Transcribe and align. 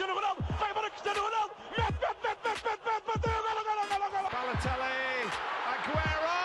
Cristiano 0.00 0.18
Ronaldo, 0.18 0.42
vai 0.58 0.70
embora 0.70 0.90
Cristiano 0.90 1.20
Ronaldo, 1.20 1.54
mete, 1.76 1.92
mete, 1.92 2.16
mete, 2.24 2.40
mete, 2.42 2.64
mete, 2.64 2.80
mete, 2.88 3.04
bateu, 3.04 3.36
golo, 3.44 3.62
golo, 3.68 3.84
golo, 3.90 4.08
golo. 4.10 4.28
Balotelli, 4.32 5.28
Aguero! 5.68 6.36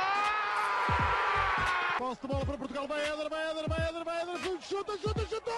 Posse 1.97 2.21
de 2.21 2.27
bola 2.27 2.45
para 2.45 2.57
Portugal, 2.57 2.85
vai 2.85 2.99
Éder, 2.99 3.29
vai 3.29 3.51
Éder, 3.51 3.69
vai 3.69 3.87
Éder, 3.87 4.03
vai 4.03 4.21
Éder, 4.23 4.61
chuta, 4.61 4.97
chuta, 4.97 5.25
chuta! 5.25 5.51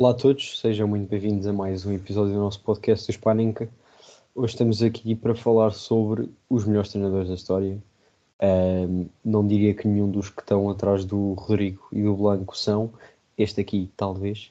Olá 0.00 0.12
a 0.12 0.14
todos, 0.14 0.58
sejam 0.58 0.88
muito 0.88 1.06
bem-vindos 1.10 1.46
a 1.46 1.52
mais 1.52 1.84
um 1.84 1.92
episódio 1.92 2.32
do 2.32 2.40
nosso 2.40 2.62
podcast 2.62 3.06
do 3.06 3.12
Spaninca. 3.12 3.68
Hoje 4.34 4.54
estamos 4.54 4.82
aqui 4.82 5.14
para 5.14 5.34
falar 5.34 5.72
sobre 5.72 6.30
os 6.48 6.64
melhores 6.64 6.88
treinadores 6.88 7.28
da 7.28 7.34
história. 7.34 7.89
Ahm, 8.42 9.06
não 9.24 9.46
diria 9.46 9.74
que 9.74 9.86
nenhum 9.88 10.10
dos 10.10 10.30
que 10.30 10.40
estão 10.40 10.68
atrás 10.70 11.04
do 11.04 11.34
Rodrigo 11.34 11.88
e 11.92 12.02
do 12.02 12.14
Blanco 12.16 12.56
são, 12.56 12.92
este 13.36 13.60
aqui 13.60 13.90
talvez. 13.96 14.50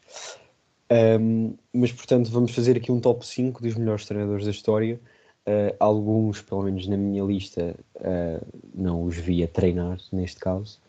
Ahm, 0.90 1.54
mas 1.74 1.92
portanto 1.92 2.30
vamos 2.32 2.52
fazer 2.54 2.78
aqui 2.78 2.92
um 2.92 3.00
top 3.00 3.26
5 3.26 3.62
dos 3.62 3.76
melhores 3.76 4.06
treinadores 4.06 4.46
da 4.46 4.52
história. 4.52 5.00
Ah, 5.46 5.76
alguns, 5.80 6.42
pelo 6.42 6.64
menos 6.64 6.88
na 6.88 6.98
minha 6.98 7.24
lista, 7.24 7.76
ah, 8.02 8.42
não 8.74 9.04
os 9.04 9.18
vi 9.18 9.44
a 9.44 9.48
treinar 9.48 9.98
neste 10.12 10.40
caso, 10.40 10.80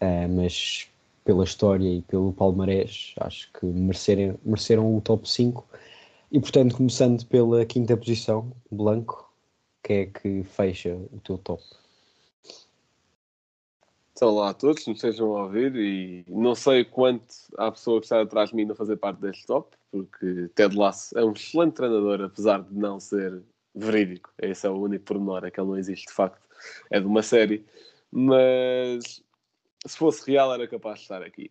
Ah, 0.00 0.28
mas 0.28 0.88
pela 1.24 1.44
história 1.44 1.88
e 1.88 2.02
pelo 2.02 2.32
palmarés, 2.32 3.14
acho 3.20 3.50
que 3.52 3.66
mereceram, 3.66 4.38
mereceram 4.44 4.96
o 4.96 5.00
top 5.00 5.28
5. 5.30 5.66
E 6.32 6.40
portanto, 6.40 6.76
começando 6.76 7.24
pela 7.26 7.64
quinta 7.66 7.96
posição, 7.96 8.52
Blanco, 8.70 9.32
que 9.84 9.92
é 9.92 10.06
que 10.06 10.42
fecha 10.44 10.94
o 11.12 11.20
teu 11.20 11.38
top? 11.38 11.62
Olá 14.24 14.48
a 14.48 14.54
todos, 14.54 14.86
nos 14.86 14.96
estejam 14.96 15.36
a 15.36 15.42
ouvir 15.42 15.76
e 15.76 16.24
não 16.26 16.54
sei 16.54 16.82
quanto 16.82 17.26
a 17.58 17.70
pessoa 17.70 18.00
que 18.00 18.06
está 18.06 18.22
atrás 18.22 18.48
de 18.48 18.56
mim 18.56 18.66
a 18.70 18.74
fazer 18.74 18.96
parte 18.96 19.20
deste 19.20 19.44
top, 19.46 19.76
porque 19.90 20.48
Ted 20.54 20.74
Lasso 20.74 21.16
é 21.18 21.22
um 21.22 21.32
excelente 21.32 21.74
treinador, 21.74 22.22
apesar 22.22 22.62
de 22.62 22.74
não 22.74 22.98
ser 22.98 23.42
verídico. 23.74 24.32
Esse 24.40 24.66
é 24.66 24.70
o 24.70 24.80
único 24.80 25.04
pormenor, 25.04 25.44
é 25.44 25.50
que 25.50 25.60
ele 25.60 25.68
não 25.68 25.76
existe 25.76 26.06
de 26.06 26.14
facto. 26.14 26.40
É 26.90 26.98
de 26.98 27.06
uma 27.06 27.22
série. 27.22 27.66
Mas 28.10 29.22
se 29.86 29.98
fosse 29.98 30.26
real 30.30 30.54
era 30.54 30.66
capaz 30.66 31.00
de 31.00 31.02
estar 31.02 31.22
aqui. 31.22 31.50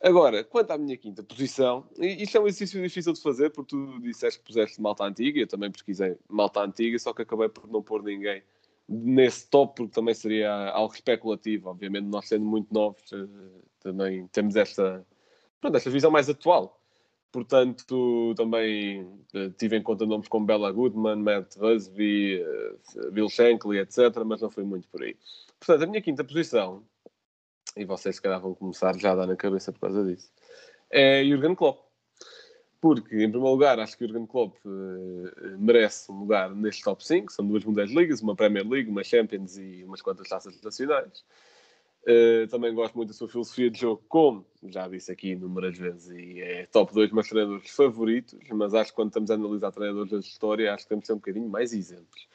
Agora, 0.00 0.42
quanto 0.42 0.70
à 0.70 0.78
minha 0.78 0.96
quinta 0.96 1.22
posição, 1.22 1.84
isto 1.98 2.38
é 2.38 2.40
um 2.40 2.46
exercício 2.46 2.82
difícil 2.82 3.12
de 3.12 3.20
fazer, 3.20 3.50
porque 3.50 3.76
tu 3.76 4.00
disseste 4.00 4.40
que 4.40 4.46
puseste 4.46 4.80
malta 4.80 5.04
antiga, 5.04 5.40
eu 5.40 5.46
também 5.46 5.70
pesquisei 5.70 6.16
malta 6.26 6.62
antiga, 6.62 6.98
só 6.98 7.12
que 7.12 7.20
acabei 7.20 7.50
por 7.50 7.68
não 7.68 7.82
pôr 7.82 8.02
ninguém 8.02 8.42
nesse 8.88 9.48
top, 9.50 9.76
porque 9.76 9.94
também 9.94 10.14
seria 10.14 10.70
algo 10.70 10.94
especulativo. 10.94 11.68
Obviamente, 11.68 12.06
nós 12.06 12.26
sendo 12.26 12.46
muito 12.46 12.72
novos, 12.72 13.12
eh, 13.12 13.26
também 13.80 14.26
temos 14.28 14.56
esta, 14.56 15.06
pronto, 15.60 15.76
esta 15.76 15.90
visão 15.90 16.10
mais 16.10 16.28
atual. 16.28 16.80
Portanto, 17.30 18.34
também 18.34 19.06
eh, 19.34 19.50
tive 19.58 19.76
em 19.76 19.82
conta 19.82 20.06
nomes 20.06 20.28
como 20.28 20.46
Bella 20.46 20.72
Goodman, 20.72 21.16
Matt 21.16 21.58
Busby, 21.58 22.40
eh, 22.40 23.10
Bill 23.12 23.28
Shankly, 23.28 23.78
etc., 23.78 24.24
mas 24.24 24.40
não 24.40 24.50
foi 24.50 24.64
muito 24.64 24.88
por 24.88 25.02
aí. 25.02 25.16
Portanto, 25.60 25.82
a 25.82 25.86
minha 25.86 26.00
quinta 26.00 26.24
posição, 26.24 26.82
e 27.76 27.84
vocês 27.84 28.16
se 28.16 28.22
calhar 28.22 28.40
vão 28.40 28.54
começar 28.54 28.98
já 28.98 29.12
a 29.12 29.16
dar 29.16 29.26
na 29.26 29.36
cabeça 29.36 29.72
por 29.72 29.80
causa 29.80 30.04
disso, 30.04 30.32
é 30.90 31.22
Jurgen 31.24 31.54
Klopp. 31.54 31.87
Porque, 32.80 33.16
em 33.16 33.30
primeiro 33.30 33.50
lugar, 33.50 33.80
acho 33.80 33.98
que 33.98 34.06
Jurgen 34.06 34.26
Klopp 34.26 34.56
eh, 34.64 35.56
merece 35.58 36.12
um 36.12 36.20
lugar 36.20 36.54
neste 36.54 36.84
top 36.84 37.04
5. 37.04 37.32
São 37.32 37.46
duas 37.46 37.64
Bundesligas, 37.64 38.20
uma 38.20 38.36
Premier 38.36 38.66
League, 38.68 38.88
uma 38.88 39.02
Champions 39.02 39.56
e 39.58 39.82
umas 39.84 40.00
quantas 40.00 40.28
taças 40.28 40.60
nacionais. 40.62 41.24
Eh, 42.06 42.46
também 42.46 42.72
gosto 42.72 42.94
muito 42.96 43.08
da 43.08 43.14
sua 43.14 43.28
filosofia 43.28 43.70
de 43.70 43.80
jogo, 43.80 44.02
como 44.08 44.46
já 44.62 44.88
disse 44.88 45.12
aqui 45.12 45.32
inúmeras 45.32 45.76
vezes, 45.76 46.08
e 46.10 46.40
é 46.40 46.66
top 46.66 46.94
2 46.94 47.08
dos 47.08 47.14
meus 47.14 47.28
treinadores 47.28 47.70
favoritos, 47.70 48.38
mas 48.50 48.72
acho 48.72 48.92
que 48.92 48.96
quando 48.96 49.08
estamos 49.08 49.30
a 49.30 49.34
analisar 49.34 49.72
treinadores 49.72 50.10
da 50.10 50.18
história, 50.18 50.72
acho 50.72 50.84
que 50.84 50.88
temos 50.88 51.02
de 51.02 51.06
ser 51.08 51.12
um 51.12 51.16
bocadinho 51.16 51.48
mais 51.48 51.72
isentos. 51.74 52.26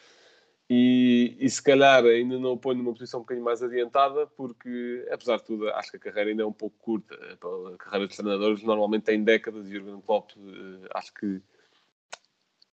E, 0.76 1.38
e 1.40 1.48
se 1.52 1.62
calhar 1.62 2.04
ainda 2.04 2.40
não 2.40 2.54
o 2.54 2.58
ponho 2.58 2.80
numa 2.80 2.94
posição 2.94 3.20
um 3.20 3.24
bocadinho 3.24 3.46
mais 3.46 3.62
adiantada, 3.62 4.26
porque, 4.26 5.08
apesar 5.12 5.38
de 5.38 5.44
tudo, 5.44 5.70
acho 5.70 5.92
que 5.92 5.98
a 5.98 6.00
carreira 6.00 6.32
ainda 6.32 6.42
é 6.42 6.46
um 6.48 6.52
pouco 6.52 6.76
curta. 6.80 7.14
A 7.14 7.78
carreira 7.78 8.08
dos 8.08 8.18
treinadores 8.18 8.64
normalmente 8.64 9.04
tem 9.04 9.24
décadas, 9.24 9.68
e 9.68 9.74
Jurgen 9.74 10.02
Klopp, 10.02 10.32
eh, 10.36 10.88
acho 10.96 11.14
que 11.14 11.40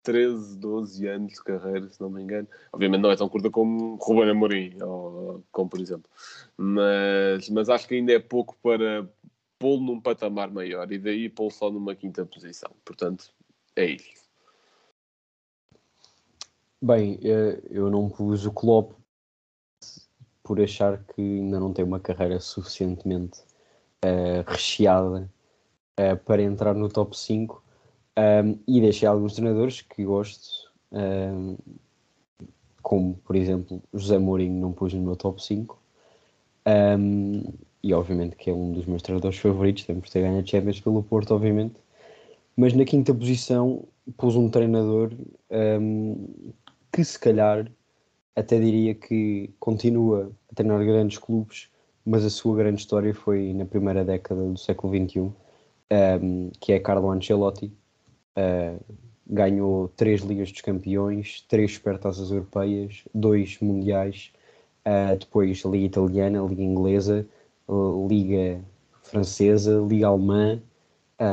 13, 0.02 0.58
12 0.58 1.06
anos 1.08 1.34
de 1.34 1.44
carreira, 1.44 1.90
se 1.90 2.00
não 2.00 2.08
me 2.08 2.22
engano. 2.22 2.48
Obviamente 2.72 3.02
não 3.02 3.10
é 3.10 3.16
tão 3.16 3.28
curta 3.28 3.50
como 3.50 3.96
Ruben 3.96 4.30
Amorim, 4.30 4.82
ou 4.82 5.44
como 5.52 5.68
por 5.68 5.78
exemplo. 5.78 6.10
Mas, 6.56 7.50
mas 7.50 7.68
acho 7.68 7.86
que 7.86 7.96
ainda 7.96 8.14
é 8.14 8.18
pouco 8.18 8.56
para 8.62 9.06
pô-lo 9.58 9.82
num 9.82 10.00
patamar 10.00 10.50
maior, 10.50 10.90
e 10.90 10.98
daí 10.98 11.28
pô-lo 11.28 11.50
só 11.50 11.70
numa 11.70 11.94
quinta 11.94 12.24
posição. 12.24 12.70
Portanto, 12.82 13.30
é 13.76 13.84
isto. 13.84 14.19
Bem, 16.82 17.18
eh, 17.22 17.60
eu 17.70 17.90
não 17.90 18.08
pus 18.08 18.46
o 18.46 18.52
Klopp 18.52 18.92
por 20.42 20.60
achar 20.60 21.04
que 21.04 21.20
ainda 21.20 21.60
não 21.60 21.72
tem 21.74 21.84
uma 21.84 22.00
carreira 22.00 22.40
suficientemente 22.40 23.42
eh, 24.02 24.42
recheada 24.46 25.30
eh, 25.96 26.14
para 26.16 26.42
entrar 26.42 26.74
no 26.74 26.88
top 26.88 27.16
5 27.16 27.62
um, 28.18 28.58
e 28.66 28.80
deixei 28.80 29.06
alguns 29.06 29.34
treinadores 29.34 29.82
que 29.82 30.04
gosto, 30.04 30.72
um, 30.90 31.56
como 32.82 33.14
por 33.24 33.36
exemplo 33.36 33.82
José 33.92 34.18
Mourinho, 34.18 34.58
não 34.60 34.72
pus 34.72 34.94
no 34.94 35.02
meu 35.02 35.16
top 35.16 35.42
5. 35.42 35.78
Um, 36.98 37.44
e 37.82 37.92
obviamente 37.92 38.36
que 38.36 38.50
é 38.50 38.54
um 38.54 38.72
dos 38.72 38.86
meus 38.86 39.02
treinadores 39.02 39.38
favoritos, 39.38 39.84
temos 39.84 40.06
de 40.06 40.12
ter 40.12 40.22
ganho 40.22 40.40
a 40.40 40.46
Champions 40.46 40.80
pelo 40.80 41.02
Porto, 41.02 41.34
obviamente. 41.34 41.76
Mas 42.56 42.72
na 42.74 42.84
quinta 42.84 43.14
posição 43.14 43.84
pus 44.16 44.36
um 44.36 44.48
treinador 44.48 45.12
um, 45.50 46.52
que 46.92 47.04
se 47.04 47.18
calhar 47.18 47.70
até 48.34 48.58
diria 48.58 48.94
que 48.94 49.50
continua 49.58 50.32
a 50.50 50.54
treinar 50.54 50.84
grandes 50.84 51.18
clubes, 51.18 51.68
mas 52.04 52.24
a 52.24 52.30
sua 52.30 52.56
grande 52.56 52.80
história 52.80 53.14
foi 53.14 53.52
na 53.52 53.64
primeira 53.64 54.04
década 54.04 54.42
do 54.42 54.58
século 54.58 54.92
XXI, 54.94 55.20
um, 55.20 56.50
que 56.60 56.72
é 56.72 56.80
Carlo 56.80 57.10
Ancelotti. 57.10 57.72
Uh, 58.36 58.80
ganhou 59.26 59.88
três 59.96 60.22
Ligas 60.22 60.50
dos 60.50 60.60
Campeões, 60.60 61.44
três 61.48 61.74
Supertaças 61.74 62.30
Europeias, 62.30 63.04
dois 63.14 63.58
Mundiais, 63.60 64.32
uh, 64.86 65.16
depois 65.16 65.62
Liga 65.64 65.86
Italiana, 65.86 66.42
Liga 66.42 66.62
Inglesa, 66.62 67.26
uh, 67.68 68.08
Liga 68.08 68.60
Francesa, 69.02 69.80
Liga 69.88 70.08
Alemã 70.08 70.60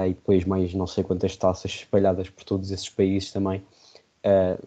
e 0.06 0.09
depois 0.09 0.44
mais 0.44 0.73
não 0.73 0.85
sei 0.85 1.01
quantas 1.01 1.38
taças 1.38 1.72
espalhadas 1.72 2.29
por 2.29 2.44
todos 2.44 2.72
esses 2.72 2.90
países 2.90 3.31
também. 3.31 3.63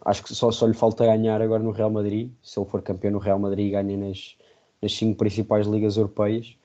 Acho 0.05 0.23
que 0.23 0.35
só, 0.35 0.51
só 0.51 0.67
lhe 0.67 0.75
falta 0.75 1.05
ganhar 1.05 1.41
agora 1.43 1.63
no 1.63 1.71
Real 1.71 1.91
Madrid. 1.91 2.31
Se 2.43 2.59
ele 2.59 2.69
for 2.69 2.83
campeão 2.83 3.13
no 3.13 3.19
Real 3.19 3.39
Madrid, 3.39 3.73
ganha 3.73 3.97
nas, 3.97 4.37
nas 4.81 4.95
cinco 4.95 5.19
principais 5.19 5.67
ligas 5.67 5.97
europeias, 5.97 6.57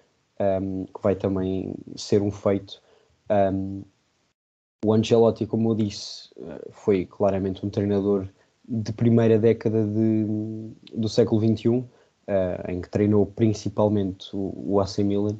um, 0.61 0.85
que 0.85 1.01
vai 1.01 1.15
também 1.15 1.75
ser 1.95 2.21
um 2.21 2.31
feito. 2.31 2.81
Um, 3.29 3.83
o 4.85 4.93
Ancelotti, 4.93 5.47
como 5.47 5.71
eu 5.71 5.75
disse, 5.75 6.29
foi 6.69 7.05
claramente 7.05 7.65
um 7.65 7.69
treinador 7.69 8.27
de 8.67 8.91
primeira 8.93 9.37
década 9.39 9.85
de, 9.85 10.25
do 10.93 11.07
século 11.07 11.41
XXI, 11.41 11.69
uh, 11.69 11.85
em 12.71 12.81
que 12.81 12.89
treinou 12.89 13.25
principalmente 13.25 14.35
o, 14.35 14.53
o 14.55 14.79
AC 14.79 14.99
Milan 14.99 15.37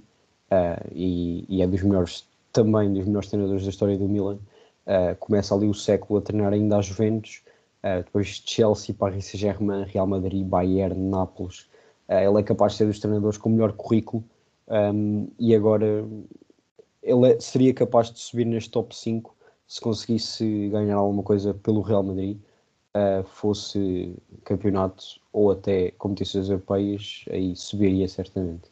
uh, 0.51 0.87
e, 0.91 1.45
e, 1.49 1.61
é 1.61 1.67
dos 1.67 1.81
melhores, 1.81 2.27
também 2.51 2.93
dos 2.93 3.05
melhores 3.05 3.29
treinadores 3.29 3.63
da 3.63 3.69
história 3.69 3.97
do 3.97 4.07
Milan. 4.07 4.37
Uh, 4.85 5.15
começa 5.19 5.55
ali 5.55 5.67
o 5.67 5.73
século 5.73 6.19
a 6.19 6.21
treinar 6.21 6.53
ainda 6.53 6.77
a 6.77 6.81
Juventus, 6.81 7.41
depois 8.03 8.41
Chelsea, 8.43 8.95
Paris 8.95 9.25
Saint-Germain, 9.25 9.83
Real 9.83 10.07
Madrid, 10.07 10.43
Bayern, 10.43 10.99
Nápoles. 10.99 11.69
ele 12.09 12.39
é 12.39 12.41
capaz 12.41 12.71
de 12.71 12.79
ser 12.79 12.87
dos 12.87 12.97
treinadores 12.97 13.37
com 13.37 13.47
o 13.47 13.51
melhor 13.51 13.73
currículo 13.73 14.23
um, 14.67 15.27
e 15.37 15.53
agora 15.55 16.03
ele 17.03 17.31
é, 17.31 17.39
seria 17.39 17.73
capaz 17.73 18.11
de 18.11 18.19
subir 18.19 18.45
neste 18.45 18.71
top 18.71 18.95
5 18.95 19.35
se 19.67 19.81
conseguisse 19.81 20.69
ganhar 20.69 20.95
alguma 20.95 21.23
coisa 21.23 21.53
pelo 21.53 21.81
Real 21.81 22.03
Madrid, 22.03 22.37
uh, 22.95 23.23
fosse 23.23 24.15
campeonato 24.43 25.03
ou 25.33 25.51
até 25.51 25.91
competições 25.91 26.49
europeias, 26.49 27.25
aí 27.29 27.55
subiria 27.55 28.07
certamente. 28.07 28.69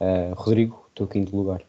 Uh, 0.00 0.34
Rodrigo, 0.34 0.88
teu 0.94 1.06
quinto 1.06 1.34
lugar. 1.34 1.62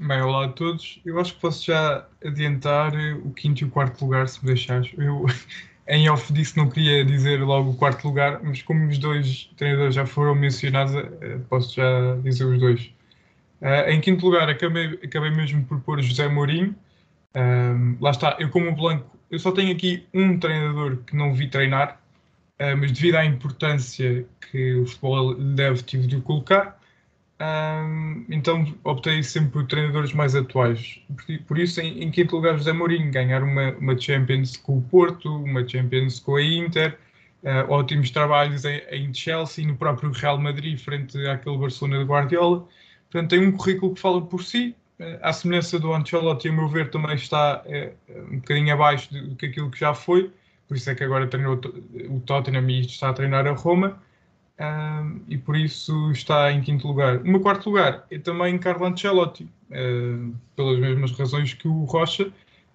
Bem, 0.00 0.22
olá 0.22 0.44
a 0.44 0.48
todos. 0.48 1.00
Eu 1.04 1.18
acho 1.18 1.34
que 1.34 1.40
posso 1.40 1.66
já 1.66 2.06
adiantar 2.24 2.92
o 3.24 3.32
quinto 3.32 3.64
e 3.64 3.66
o 3.66 3.70
quarto 3.70 4.00
lugar, 4.04 4.28
se 4.28 4.40
me 4.40 4.46
deixares. 4.54 4.92
Eu, 4.96 5.26
em 5.88 6.08
off, 6.08 6.32
disse 6.32 6.54
que 6.54 6.60
não 6.60 6.70
queria 6.70 7.04
dizer 7.04 7.40
logo 7.42 7.70
o 7.70 7.76
quarto 7.76 8.06
lugar, 8.06 8.40
mas 8.42 8.62
como 8.62 8.86
os 8.86 8.96
dois 8.96 9.50
treinadores 9.56 9.96
já 9.96 10.06
foram 10.06 10.36
mencionados, 10.36 10.94
eh, 10.94 11.38
posso 11.48 11.74
já 11.74 12.16
dizer 12.22 12.44
os 12.44 12.60
dois. 12.60 12.80
Uh, 13.60 13.90
em 13.90 14.00
quinto 14.00 14.24
lugar, 14.24 14.48
acabei, 14.48 15.00
acabei 15.02 15.30
mesmo 15.32 15.64
por 15.64 15.80
pôr 15.80 16.00
José 16.00 16.28
Mourinho. 16.28 16.76
Um, 17.34 17.96
lá 18.00 18.10
está, 18.10 18.36
eu 18.38 18.50
como 18.50 18.72
Blanco, 18.76 19.18
eu 19.30 19.38
só 19.40 19.50
tenho 19.52 19.72
aqui 19.72 20.06
um 20.14 20.38
treinador 20.38 20.98
que 20.98 21.16
não 21.16 21.34
vi 21.34 21.48
treinar, 21.48 22.00
uh, 22.60 22.76
mas 22.78 22.92
devido 22.92 23.16
à 23.16 23.24
importância 23.24 24.24
que 24.50 24.74
o 24.76 24.86
futebol 24.86 25.34
deve, 25.34 25.82
tive 25.82 26.06
de 26.06 26.16
o 26.16 26.22
colocar. 26.22 26.77
Então 28.28 28.74
optei 28.82 29.22
sempre 29.22 29.50
por 29.50 29.66
treinadores 29.66 30.12
mais 30.12 30.34
atuais. 30.34 31.00
Por, 31.06 31.38
por 31.46 31.58
isso, 31.58 31.80
em, 31.80 32.02
em 32.02 32.10
quinto 32.10 32.34
lugar, 32.34 32.56
José 32.56 32.72
Mourinho, 32.72 33.10
ganhar 33.12 33.42
uma, 33.42 33.70
uma 33.72 33.98
Champions 33.98 34.56
com 34.56 34.78
o 34.78 34.82
Porto, 34.82 35.28
uma 35.44 35.66
Champions 35.66 36.18
com 36.18 36.36
a 36.36 36.42
Inter, 36.42 36.98
ah, 37.44 37.66
ótimos 37.68 38.10
trabalhos 38.10 38.64
em, 38.64 38.82
em 38.90 39.14
Chelsea, 39.14 39.66
no 39.66 39.76
próprio 39.76 40.10
Real 40.10 40.38
Madrid, 40.38 40.78
frente 40.78 41.16
àquele 41.26 41.56
Barcelona 41.56 41.98
de 41.98 42.04
Guardiola. 42.04 42.66
Portanto, 43.10 43.30
tem 43.30 43.46
um 43.46 43.52
currículo 43.52 43.94
que 43.94 44.00
fala 44.00 44.20
por 44.20 44.42
si. 44.42 44.74
Ah, 45.00 45.28
à 45.28 45.32
semelhança 45.32 45.78
do 45.78 45.92
Ancelotti, 45.92 46.48
a 46.48 46.52
meu 46.52 46.68
ver, 46.68 46.90
também 46.90 47.14
está 47.14 47.62
eh, 47.66 47.92
um 48.08 48.36
bocadinho 48.36 48.74
abaixo 48.74 49.12
do 49.12 49.36
que 49.36 49.46
aquilo 49.46 49.70
que 49.70 49.78
já 49.78 49.94
foi. 49.94 50.32
Por 50.66 50.76
isso 50.76 50.90
é 50.90 50.94
que 50.94 51.04
agora 51.04 51.26
treinou 51.26 51.60
o 52.10 52.20
Tottenham 52.20 52.68
e 52.68 52.80
está 52.80 53.10
a 53.10 53.12
treinar 53.14 53.46
a 53.46 53.52
Roma. 53.52 54.02
Um, 54.60 55.20
e 55.28 55.38
por 55.38 55.56
isso 55.56 56.10
está 56.10 56.50
em 56.50 56.60
quinto 56.60 56.88
lugar. 56.88 57.20
No 57.20 57.32
meu 57.32 57.40
quarto 57.40 57.68
lugar 57.70 58.04
é 58.10 58.18
também 58.18 58.58
Carlo 58.58 58.86
Ancelotti, 58.86 59.44
uh, 59.70 60.34
pelas 60.56 60.78
mesmas 60.80 61.12
razões 61.12 61.54
que 61.54 61.68
o 61.68 61.84
Rocha. 61.84 62.26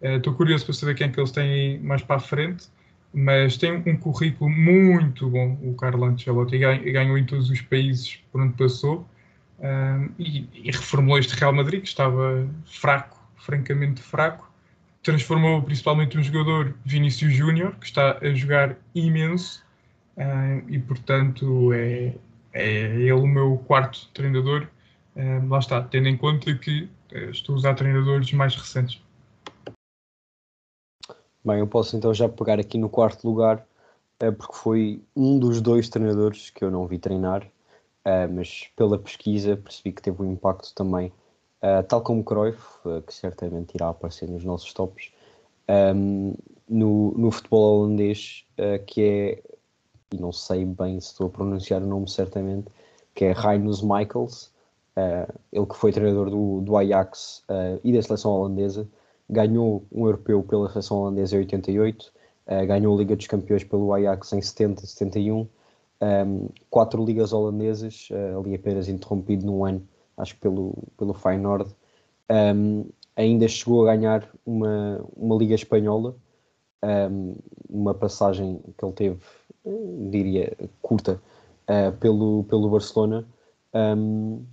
Uh, 0.01 0.17
estou 0.17 0.33
curioso 0.33 0.65
para 0.65 0.73
saber 0.73 0.95
quem 0.95 1.07
é 1.07 1.09
que 1.09 1.19
eles 1.19 1.31
têm 1.31 1.79
mais 1.79 2.01
para 2.01 2.15
a 2.15 2.19
frente, 2.19 2.67
mas 3.13 3.57
tem 3.57 3.83
um 3.85 3.97
currículo 3.97 4.49
muito 4.49 5.29
bom, 5.29 5.57
o 5.61 5.73
Carlo 5.75 6.05
Ancelotti, 6.05 6.57
ganhou 6.57 7.17
em 7.17 7.25
todos 7.25 7.49
os 7.49 7.61
países 7.61 8.17
por 8.31 8.41
onde 8.41 8.53
passou. 8.53 9.07
Um, 9.59 10.09
e, 10.19 10.47
e 10.53 10.71
reformulou 10.71 11.19
este 11.19 11.35
Real 11.35 11.53
Madrid, 11.53 11.81
que 11.81 11.87
estava 11.87 12.47
fraco, 12.65 13.17
francamente 13.37 14.01
fraco. 14.01 14.51
Transformou 15.01 15.61
principalmente 15.61 16.17
um 16.17 16.23
jogador, 16.23 16.73
Vinícius 16.85 17.33
Júnior, 17.33 17.75
que 17.75 17.85
está 17.85 18.17
a 18.21 18.33
jogar 18.33 18.77
imenso 18.95 19.62
Uh, 20.15 20.61
e 20.69 20.77
portanto 20.77 21.73
é, 21.73 22.13
é 22.53 22.83
ele 22.95 23.11
o 23.13 23.25
meu 23.25 23.57
quarto 23.65 24.07
treinador. 24.13 24.67
Uh, 25.15 25.47
lá 25.47 25.59
está, 25.59 25.81
tendo 25.81 26.07
em 26.07 26.17
conta 26.17 26.53
que 26.55 26.83
uh, 27.11 27.29
estou 27.31 27.53
a 27.53 27.57
usar 27.57 27.73
treinadores 27.73 28.31
mais 28.31 28.55
recentes. 28.55 29.01
Bem, 31.43 31.59
eu 31.59 31.67
posso 31.67 31.97
então 31.97 32.13
já 32.13 32.29
pegar 32.29 32.59
aqui 32.59 32.77
no 32.77 32.89
quarto 32.89 33.27
lugar, 33.27 33.65
porque 34.37 34.55
foi 34.55 35.01
um 35.13 35.37
dos 35.37 35.59
dois 35.59 35.89
treinadores 35.89 36.49
que 36.49 36.63
eu 36.63 36.71
não 36.71 36.87
vi 36.87 36.97
treinar, 36.97 37.45
mas 38.33 38.69
pela 38.77 38.97
pesquisa 38.97 39.57
percebi 39.57 39.91
que 39.91 40.01
teve 40.01 40.21
um 40.21 40.31
impacto 40.31 40.73
também, 40.73 41.11
tal 41.89 42.01
como 42.01 42.23
Cruyff, 42.23 42.63
que 43.05 43.13
certamente 43.13 43.75
irá 43.75 43.89
aparecer 43.89 44.29
nos 44.29 44.45
nossos 44.45 44.73
tops, 44.73 45.11
no, 46.69 47.11
no 47.11 47.29
futebol 47.29 47.81
holandês, 47.81 48.45
que 48.87 49.01
é 49.03 49.43
e 50.13 50.17
não 50.19 50.31
sei 50.31 50.63
bem 50.63 50.99
se 50.99 51.07
estou 51.07 51.27
a 51.27 51.29
pronunciar 51.29 51.81
o 51.81 51.87
nome 51.87 52.07
certamente, 52.07 52.67
que 53.15 53.25
é 53.25 53.33
Reinus 53.33 53.81
Michaels, 53.81 54.51
uh, 54.95 55.33
ele 55.51 55.65
que 55.65 55.75
foi 55.75 55.91
treinador 55.91 56.29
do, 56.29 56.61
do 56.61 56.77
Ajax 56.77 57.43
uh, 57.49 57.79
e 57.83 57.91
da 57.91 58.01
seleção 58.01 58.31
holandesa, 58.31 58.87
ganhou 59.27 59.83
um 59.91 60.05
europeu 60.05 60.43
pela 60.43 60.69
seleção 60.69 60.97
holandesa 60.97 61.35
em 61.35 61.39
88, 61.39 62.13
uh, 62.47 62.67
ganhou 62.67 62.93
a 62.95 62.97
Liga 62.99 63.15
dos 63.15 63.25
Campeões 63.25 63.63
pelo 63.63 63.91
Ajax 63.91 64.33
em 64.33 64.41
70, 64.41 64.85
71, 64.85 65.47
um, 66.01 66.49
quatro 66.69 67.03
ligas 67.03 67.31
holandesas, 67.31 68.09
ali 68.37 68.53
apenas 68.55 68.89
interrompido 68.89 69.45
num 69.45 69.63
ano, 69.63 69.87
acho 70.17 70.35
que 70.35 70.41
pelo, 70.41 70.73
pelo 70.97 71.13
Feyenoord. 71.13 71.73
Um, 72.29 72.85
ainda 73.15 73.47
chegou 73.47 73.87
a 73.87 73.95
ganhar 73.95 74.29
uma, 74.45 75.01
uma 75.15 75.35
Liga 75.37 75.55
Espanhola, 75.55 76.13
um, 76.83 77.35
uma 77.69 77.93
passagem 77.93 78.61
que 78.77 78.85
ele 78.85 78.93
teve 78.93 79.19
diria, 80.09 80.55
curta 80.81 81.21
uh, 81.69 81.91
pelo, 81.97 82.43
pelo 82.45 82.69
Barcelona. 82.69 83.25
Um, 83.73 84.43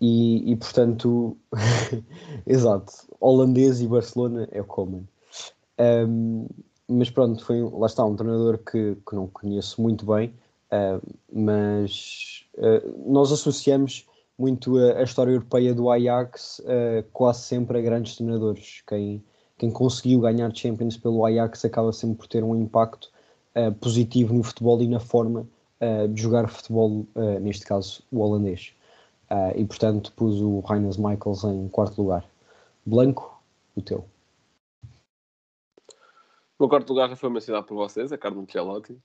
e, 0.00 0.52
e, 0.52 0.56
portanto, 0.56 1.36
exato, 2.46 2.92
holandês 3.20 3.80
e 3.80 3.86
Barcelona 3.86 4.48
é 4.50 4.60
o 4.60 4.64
Coleman. 4.64 5.06
Um, 5.78 6.46
mas 6.88 7.08
pronto, 7.08 7.44
foi, 7.44 7.62
lá 7.62 7.86
está, 7.86 8.04
um 8.04 8.16
treinador 8.16 8.58
que, 8.58 8.96
que 9.08 9.14
não 9.14 9.28
conheço 9.28 9.80
muito 9.80 10.04
bem, 10.04 10.34
uh, 10.72 11.00
mas 11.32 12.44
uh, 12.56 13.10
nós 13.10 13.30
associamos 13.30 14.06
muito 14.36 14.76
a, 14.78 14.98
a, 14.98 15.02
história 15.02 15.32
europeia 15.32 15.74
do 15.74 15.90
Ajax 15.90 16.60
uh, 16.60 17.06
quase 17.12 17.42
sempre 17.42 17.78
a 17.78 17.82
grandes 17.82 18.16
treinadores. 18.16 18.82
Quem, 18.88 19.22
quem 19.56 19.70
conseguiu 19.70 20.20
ganhar 20.20 20.54
Champions 20.54 20.96
pelo 20.96 21.24
Ajax 21.24 21.64
acaba 21.64 21.92
sempre 21.92 22.16
por 22.16 22.26
ter 22.26 22.42
um 22.42 22.56
impacto 22.56 23.10
uh, 23.54 23.72
positivo 23.74 24.34
no 24.34 24.42
futebol 24.42 24.80
e 24.82 24.88
na 24.88 25.00
forma 25.00 25.46
uh, 25.80 26.08
de 26.08 26.22
jogar 26.22 26.48
futebol, 26.48 27.06
uh, 27.14 27.40
neste 27.40 27.64
caso 27.64 28.02
o 28.10 28.20
holandês. 28.20 28.72
e 29.56 29.64
portanto 29.64 30.12
pus 30.16 30.40
o 30.40 30.60
Reiners 30.60 30.96
Michaels 30.96 31.44
em 31.44 31.68
quarto 31.68 32.02
lugar. 32.02 32.24
Blanco, 32.84 33.40
o 33.76 33.82
teu. 33.82 34.04
O 36.58 36.64
meu 36.64 36.68
quarto 36.68 36.90
lugar 36.90 37.08
já 37.08 37.16
foi 37.16 37.30
mencionado 37.30 37.66
por 37.66 37.74
vocês, 37.74 38.12
a 38.12 38.18
Carlo 38.18 38.42
Ancelotti. 38.42 38.98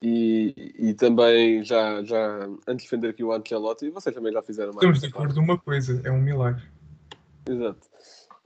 E, 0.00 0.74
e 0.78 0.94
também 0.94 1.64
já, 1.64 2.02
já 2.04 2.44
antes 2.66 2.84
de 2.84 2.90
defender 2.90 3.08
aqui 3.10 3.24
o 3.24 3.32
Ancelotti, 3.32 3.90
vocês 3.90 4.14
também 4.14 4.32
já 4.32 4.42
fizeram 4.42 4.72
mais. 4.72 4.82
Estamos 4.82 5.00
de 5.00 5.06
acordo 5.06 5.34
numa 5.34 5.58
coisa, 5.58 6.00
é 6.04 6.10
um 6.10 6.20
milagre. 6.20 6.62
Exato. 7.48 7.86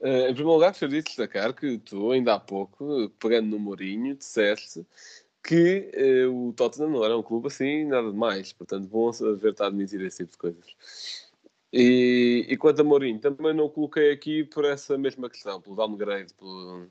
Uh, 0.00 0.28
em 0.28 0.34
primeiro 0.34 0.54
lugar, 0.54 0.70
gostaria 0.70 1.02
de 1.02 1.06
destacar 1.06 1.52
que 1.52 1.78
tu, 1.78 2.10
ainda 2.10 2.34
há 2.34 2.40
pouco, 2.40 3.10
pegando 3.18 3.48
no 3.48 3.58
Mourinho, 3.58 4.16
disseste 4.16 4.86
que 5.42 5.90
uh, 6.26 6.48
o 6.48 6.52
Tottenham 6.52 6.90
não 6.90 7.04
era 7.04 7.16
um 7.16 7.22
clube 7.22 7.48
assim, 7.48 7.84
nada 7.84 8.10
de 8.10 8.16
mais. 8.16 8.52
Portanto, 8.52 8.86
bom 8.88 9.10
ver-te 9.10 9.62
a 9.62 9.66
admitir 9.66 10.00
esse 10.02 10.18
tipo 10.18 10.32
de 10.32 10.38
coisas. 10.38 11.30
E, 11.72 12.46
e 12.48 12.56
quanto 12.56 12.80
a 12.80 12.84
Mourinho, 12.84 13.20
também 13.20 13.54
não 13.54 13.68
coloquei 13.68 14.10
aqui 14.10 14.44
por 14.44 14.64
essa 14.64 14.98
mesma 14.98 15.30
questão, 15.30 15.60
pelo 15.60 15.76
downgrade, 15.76 16.34
pelo. 16.34 16.86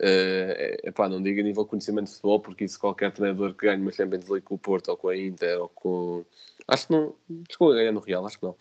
Uh, 0.00 0.78
epá, 0.84 1.08
não 1.08 1.20
digo 1.20 1.40
a 1.40 1.42
nível 1.42 1.64
de 1.64 1.70
conhecimento 1.70 2.06
de 2.06 2.12
futebol, 2.12 2.38
porque 2.38 2.64
isso 2.64 2.78
qualquer 2.78 3.10
treinador 3.10 3.52
que 3.54 3.66
ganhe 3.66 3.82
uma 3.82 3.90
Champions 3.90 4.28
League 4.28 4.46
com 4.46 4.54
o 4.54 4.58
Porto 4.58 4.90
ou 4.90 4.96
com 4.96 5.08
a 5.08 5.16
Inter 5.16 5.60
ou 5.60 5.68
com. 5.70 6.24
Acho 6.68 6.86
que 6.86 6.92
não. 6.92 7.14
Chegou 7.50 7.72
a 7.72 7.74
ganhar 7.74 7.92
no 7.92 8.00
Real, 8.00 8.24
acho 8.24 8.38
que 8.38 8.44
não. 8.44 8.56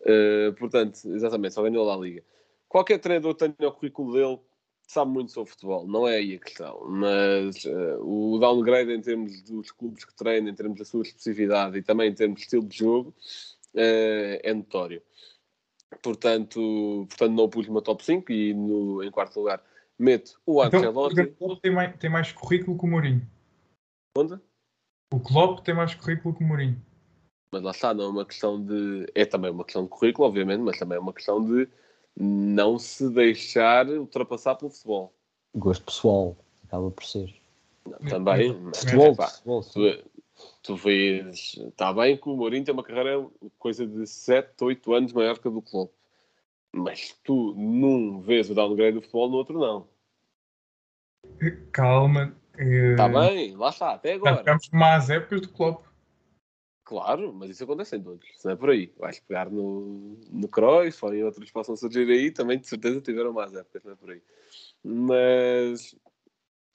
Uh, 0.00 0.52
portanto, 0.58 0.98
exatamente, 1.06 1.54
só 1.54 1.62
ganhou 1.62 1.84
lá 1.84 1.94
a 1.94 1.98
Liga. 1.98 2.24
Qualquer 2.68 2.98
treinador 2.98 3.34
tenha 3.34 3.68
o 3.68 3.72
currículo 3.72 4.12
dele, 4.14 4.38
sabe 4.90 5.12
muito 5.12 5.30
sobre 5.30 5.52
futebol, 5.52 5.86
não 5.86 6.06
é 6.08 6.16
aí 6.16 6.34
a 6.34 6.40
questão, 6.40 6.84
mas 6.88 7.64
uh, 7.64 8.02
o 8.02 8.40
downgrade 8.40 8.90
em 8.90 9.00
termos 9.00 9.40
dos 9.42 9.70
clubes 9.70 10.04
que 10.04 10.12
treina, 10.16 10.50
em 10.50 10.54
termos 10.54 10.80
da 10.80 10.84
sua 10.84 11.02
especificidade 11.02 11.78
e 11.78 11.82
também 11.82 12.10
em 12.10 12.14
termos 12.14 12.38
de 12.38 12.42
estilo 12.42 12.66
de 12.66 12.78
jogo, 12.78 13.10
uh, 13.10 14.40
é 14.42 14.52
notório. 14.52 15.00
Portanto, 16.02 17.06
portanto, 17.08 17.32
não 17.32 17.48
pus 17.48 17.68
uma 17.68 17.80
top 17.80 18.04
5 18.04 18.32
e 18.32 18.52
no, 18.52 19.04
em 19.04 19.12
quarto 19.12 19.38
lugar 19.38 19.62
meto 19.96 20.40
o 20.44 20.64
então, 20.64 20.80
Ancelotti. 20.80 21.20
Então, 21.20 21.48
o 21.48 21.56
tem 21.56 21.70
mais, 21.70 21.96
tem 21.96 22.10
mais 22.10 22.32
currículo 22.32 22.76
que 22.76 22.84
o 22.84 22.88
Mourinho. 22.88 23.30
Onde? 24.18 24.40
O 25.14 25.20
Klopp 25.20 25.60
tem 25.60 25.74
mais 25.74 25.94
currículo 25.94 26.34
que 26.34 26.42
o 26.42 26.46
Mourinho. 26.46 26.84
Mas 27.52 27.62
lá 27.62 27.70
está, 27.70 27.94
não 27.94 28.06
é 28.06 28.08
uma 28.08 28.26
questão 28.26 28.60
de... 28.60 29.06
É 29.14 29.24
também 29.24 29.52
uma 29.52 29.64
questão 29.64 29.84
de 29.84 29.88
currículo, 29.88 30.26
obviamente, 30.26 30.62
mas 30.62 30.78
também 30.80 30.96
é 30.98 31.00
uma 31.00 31.12
questão 31.12 31.44
de 31.44 31.68
não 32.20 32.78
se 32.78 33.08
deixar 33.08 33.88
ultrapassar 33.88 34.54
pelo 34.54 34.70
futebol. 34.70 35.14
Gosto 35.54 35.84
pessoal, 35.86 36.36
acaba 36.64 36.90
por 36.90 37.02
ser. 37.02 37.34
Não, 37.86 37.98
também, 38.08 38.52
mas, 38.60 38.78
futebol, 38.80 39.16
pá, 39.16 39.28
futebol, 39.28 39.62
tu, 39.62 40.04
tu 40.62 40.76
vês, 40.76 41.56
está 41.56 41.92
bem 41.94 42.18
que 42.18 42.28
o 42.28 42.36
Mourinho 42.36 42.62
tem 42.62 42.74
uma 42.74 42.84
carreira 42.84 43.26
coisa 43.58 43.86
de 43.86 44.06
7, 44.06 44.62
8 44.62 44.92
anos 44.92 45.12
maior 45.14 45.38
que 45.38 45.48
a 45.48 45.50
do 45.50 45.62
clube, 45.62 45.90
mas 46.70 47.18
tu 47.24 47.54
num 47.56 48.20
vês 48.20 48.50
o 48.50 48.54
downgrade 48.54 48.96
do 48.96 49.00
futebol, 49.00 49.30
no 49.30 49.36
outro 49.38 49.58
não. 49.58 49.88
Calma. 51.72 52.36
Está 52.58 53.06
uh... 53.06 53.12
bem, 53.12 53.56
lá 53.56 53.70
está, 53.70 53.92
até 53.92 54.12
agora. 54.12 54.36
Tivemos 54.36 54.68
más 54.70 55.08
épocas 55.08 55.40
do 55.40 55.48
Klopp. 55.48 55.89
Claro, 56.90 57.32
mas 57.32 57.50
isso 57.50 57.62
acontece 57.62 57.94
em 57.94 58.02
todos, 58.02 58.26
não 58.44 58.50
é 58.50 58.56
por 58.56 58.70
aí. 58.70 58.92
Vais 58.98 59.20
pegar 59.20 59.48
no, 59.48 60.18
no 60.28 60.48
Cruyff 60.48 61.04
ou 61.04 61.14
em 61.14 61.22
outros 61.22 61.46
que 61.46 61.52
possam 61.52 61.76
surgir 61.76 62.10
aí, 62.10 62.32
também 62.32 62.58
de 62.58 62.66
certeza 62.66 63.00
tiveram 63.00 63.32
mais 63.32 63.54
épocas, 63.54 63.84
não 63.84 63.92
é 63.92 63.94
por 63.94 64.10
aí. 64.10 64.20
Mas, 64.82 65.94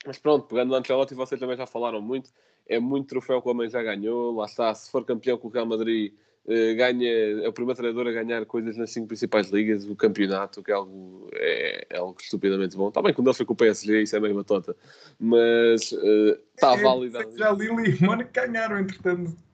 mas 0.06 0.18
pronto, 0.18 0.46
pegando 0.46 0.70
no 0.70 0.76
Ancelotti, 0.76 1.14
vocês 1.14 1.38
também 1.38 1.54
já 1.54 1.66
falaram 1.66 2.00
muito, 2.00 2.30
é 2.66 2.80
muito 2.80 3.08
troféu 3.08 3.42
que 3.42 3.48
o 3.48 3.50
homem 3.50 3.68
já 3.68 3.82
ganhou, 3.82 4.34
lá 4.34 4.46
está, 4.46 4.74
se 4.74 4.90
for 4.90 5.04
campeão 5.04 5.36
com 5.36 5.48
o 5.48 5.50
Real 5.50 5.66
Madrid, 5.66 6.14
eh, 6.48 6.72
ganha, 6.72 7.10
é 7.44 7.46
o 7.46 7.52
primeiro 7.52 7.76
treinador 7.76 8.06
a 8.06 8.12
ganhar 8.12 8.46
coisas 8.46 8.74
nas 8.78 8.90
cinco 8.90 9.08
principais 9.08 9.50
ligas, 9.50 9.84
o 9.84 9.94
campeonato, 9.94 10.62
que 10.62 10.70
é 10.70 10.74
algo, 10.74 11.28
é, 11.34 11.86
é 11.90 11.98
algo 11.98 12.16
estupidamente 12.18 12.74
bom. 12.74 12.88
Está 12.88 13.02
bem, 13.02 13.12
quando 13.12 13.26
ele 13.28 13.36
foi 13.36 13.44
com 13.44 13.52
o 13.52 13.56
PSG, 13.56 14.00
isso 14.00 14.16
é 14.16 14.20
meio 14.20 14.34
batota, 14.34 14.74
mas 15.20 15.92
está 15.92 16.72
uh, 16.72 16.78
é, 16.78 16.82
válido. 16.82 17.36
Já 17.36 17.52
Lili 17.52 17.98
e 18.00 18.02
Mónaco 18.02 18.30
ganharam, 18.32 18.78
entretanto. 18.78 19.45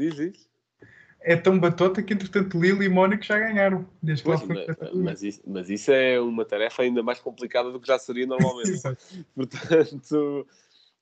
Diz, 0.00 0.14
diz. 0.14 0.48
É 1.22 1.36
tão 1.36 1.58
batota 1.58 2.02
que, 2.02 2.14
entretanto, 2.14 2.58
Lille 2.58 2.86
e 2.86 2.88
Mónaco 2.88 3.22
já 3.22 3.38
ganharam. 3.38 3.86
Desde 4.02 4.24
pois, 4.24 4.42
mas, 4.44 4.66
mas, 4.94 5.22
isso, 5.22 5.42
mas 5.46 5.68
isso 5.68 5.92
é 5.92 6.18
uma 6.18 6.46
tarefa 6.46 6.82
ainda 6.82 7.02
mais 7.02 7.20
complicada 7.20 7.70
do 7.70 7.78
que 7.78 7.86
já 7.86 7.98
seria 7.98 8.26
normalmente. 8.26 8.80
Portanto, 9.36 10.46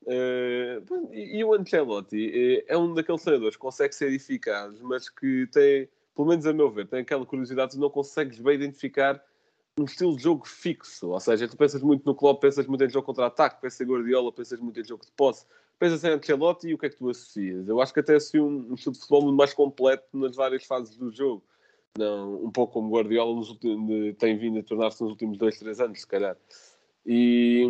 uh, 0.03 1.13
e, 1.13 1.39
e, 1.39 1.45
o 1.45 1.55
Ancelotti 1.55 2.17
uh, 2.17 2.65
é 2.67 2.77
um 2.77 2.93
daqueles 2.95 3.23
treinadores 3.23 3.55
que 3.55 3.63
consegue 3.63 3.95
ser 3.95 4.13
eficaz, 4.13 4.81
mas 4.81 5.09
que 5.09 5.47
tem, 5.53 5.89
pelo 6.17 6.27
menos 6.27 6.45
a 6.47 6.53
meu 6.53 6.69
ver, 6.69 6.89
tem 6.89 7.01
aquela 7.01 7.25
curiosidade 7.25 7.73
de 7.73 7.79
não 7.79 7.89
consegues 7.89 8.41
bem 8.41 8.57
identificar 8.57 9.23
um 9.79 9.85
estilo 9.85 10.17
de 10.17 10.25
jogo 10.25 10.49
fixo. 10.49 11.11
Ou 11.11 11.21
seja, 11.21 11.47
tu 11.47 11.57
pensas 11.57 11.81
muito 11.81 12.05
no 12.05 12.13
Klopp, 12.13 12.41
pensas 12.41 12.67
muito 12.67 12.83
em 12.83 12.91
jogo 12.91 13.07
contra-ataque, 13.07 13.61
pensas 13.61 13.81
em 13.81 13.89
Guardiola, 13.89 14.33
pensas 14.33 14.59
muito 14.59 14.81
em 14.81 14.85
jogo 14.85 15.05
de 15.05 15.13
posse, 15.13 15.47
pensas 15.79 16.05
em 16.05 16.11
Ancelotti 16.11 16.69
e 16.69 16.75
o 16.75 16.79
que 16.79 16.87
é 16.87 16.91
que 16.91 16.97
tu 16.97 17.09
associas? 17.09 17.69
Eu 17.69 17.81
acho 17.81 17.93
que 17.95 18.01
até 18.01 18.17
associo 18.17 18.45
um, 18.45 18.71
um 18.71 18.75
estilo 18.75 18.93
de 18.93 19.01
futebol 19.01 19.23
muito 19.23 19.37
mais 19.37 19.55
completo 19.55 20.07
nas 20.13 20.37
várias 20.37 20.65
fases 20.65 20.97
do 20.97 21.11
jogo. 21.11 21.43
Não, 21.97 22.45
um 22.45 22.51
pouco 22.51 22.75
como 22.75 22.91
Guardiola 22.91 23.35
nos 23.35 23.51
últimos, 23.51 24.15
tem 24.19 24.37
vindo 24.37 24.59
a 24.59 24.63
tornar-se 24.63 25.03
nos 25.03 25.13
últimos 25.13 25.39
dois, 25.39 25.59
três 25.59 25.81
anos, 25.81 26.01
se 26.01 26.07
calhar. 26.07 26.37
E, 27.05 27.67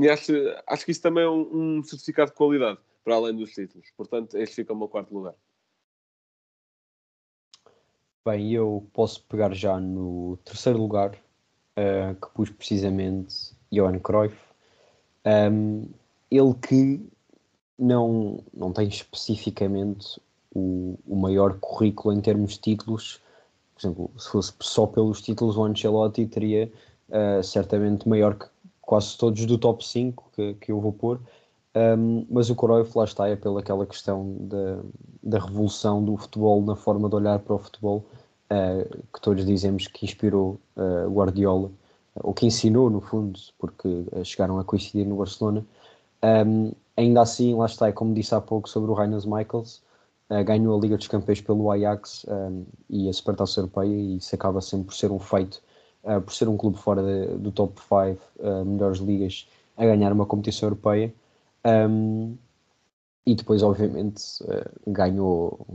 e 0.00 0.08
acho, 0.08 0.32
acho 0.66 0.84
que 0.84 0.92
isso 0.92 1.02
também 1.02 1.24
é 1.24 1.28
um, 1.28 1.78
um 1.78 1.82
certificado 1.82 2.30
de 2.30 2.36
qualidade, 2.36 2.78
para 3.04 3.14
além 3.16 3.36
dos 3.36 3.52
títulos. 3.52 3.86
Portanto, 3.96 4.36
este 4.36 4.56
fica 4.56 4.72
o 4.72 4.76
meu 4.76 4.88
quarto 4.88 5.14
lugar. 5.14 5.34
Bem, 8.26 8.52
eu 8.52 8.86
posso 8.92 9.22
pegar 9.24 9.54
já 9.54 9.78
no 9.78 10.38
terceiro 10.44 10.78
lugar, 10.78 11.14
uh, 11.14 12.14
que 12.14 12.34
pus 12.34 12.50
precisamente 12.50 13.54
Johan 13.70 13.98
Cruyff. 14.00 14.36
Um, 15.24 15.88
ele 16.30 16.54
que 16.54 17.00
não, 17.78 18.40
não 18.52 18.72
tem 18.72 18.88
especificamente 18.88 20.20
o, 20.54 20.98
o 21.06 21.16
maior 21.16 21.58
currículo 21.60 22.14
em 22.14 22.20
termos 22.20 22.54
de 22.54 22.60
títulos. 22.60 23.20
Por 23.74 23.80
exemplo, 23.80 24.10
se 24.18 24.28
fosse 24.28 24.52
só 24.60 24.86
pelos 24.86 25.22
títulos, 25.22 25.56
o 25.56 25.64
Ancelotti 25.64 26.26
teria 26.26 26.70
uh, 27.08 27.42
certamente 27.42 28.08
maior 28.08 28.34
que 28.34 28.46
quase 28.80 29.16
todos 29.16 29.44
do 29.46 29.58
top 29.58 29.86
5 29.86 30.30
que, 30.34 30.54
que 30.54 30.72
eu 30.72 30.80
vou 30.80 30.92
pôr. 30.92 31.20
Um, 31.76 32.26
mas 32.28 32.50
o 32.50 32.56
Cruyff 32.56 32.96
lá 32.96 33.04
está, 33.04 33.28
é 33.28 33.36
pela 33.36 33.60
aquela 33.60 33.86
questão 33.86 34.34
da, 34.40 34.80
da 35.22 35.38
revolução 35.38 36.02
do 36.02 36.16
futebol 36.16 36.60
na 36.62 36.74
forma 36.74 37.08
de 37.08 37.14
olhar 37.14 37.38
para 37.38 37.54
o 37.54 37.58
futebol, 37.58 38.04
uh, 38.50 39.02
que 39.12 39.20
todos 39.20 39.44
dizemos 39.44 39.86
que 39.86 40.04
inspirou 40.04 40.58
uh, 40.76 41.08
Guardiola, 41.08 41.70
ou 42.16 42.34
que 42.34 42.46
ensinou 42.46 42.90
no 42.90 43.00
fundo, 43.00 43.38
porque 43.58 44.04
chegaram 44.24 44.58
a 44.58 44.64
coincidir 44.64 45.06
no 45.06 45.16
Barcelona. 45.16 45.64
Um, 46.20 46.72
ainda 46.98 47.22
assim, 47.22 47.54
lá 47.54 47.66
está, 47.66 47.88
é 47.88 47.92
como 47.92 48.14
disse 48.14 48.34
há 48.34 48.40
pouco 48.40 48.68
sobre 48.68 48.90
o 48.90 48.94
Reiners 48.94 49.24
Michaels, 49.24 49.82
uh, 50.30 50.44
ganhou 50.44 50.76
a 50.76 50.80
Liga 50.80 50.96
dos 50.96 51.08
Campeões 51.08 51.40
pelo 51.40 51.70
Ajax 51.70 52.26
um, 52.28 52.64
e 52.90 53.08
a 53.08 53.12
Supertaça 53.12 53.60
Europeia, 53.60 53.94
e 53.94 54.16
isso 54.16 54.34
acaba 54.34 54.60
sempre 54.60 54.86
por 54.86 54.94
ser 54.94 55.10
um 55.10 55.18
feito, 55.18 55.62
por 56.24 56.32
ser 56.32 56.48
um 56.48 56.56
clube 56.56 56.78
fora 56.78 57.02
de, 57.02 57.38
do 57.38 57.50
top 57.50 57.78
5 57.80 58.64
melhores 58.64 58.98
ligas, 58.98 59.46
a 59.76 59.84
ganhar 59.84 60.12
uma 60.12 60.24
competição 60.24 60.68
europeia. 60.68 61.12
Um, 61.64 62.36
e 63.28 63.34
depois, 63.34 63.62
obviamente, 63.62 64.22
uh, 64.44 64.90
ganhou 64.90 65.66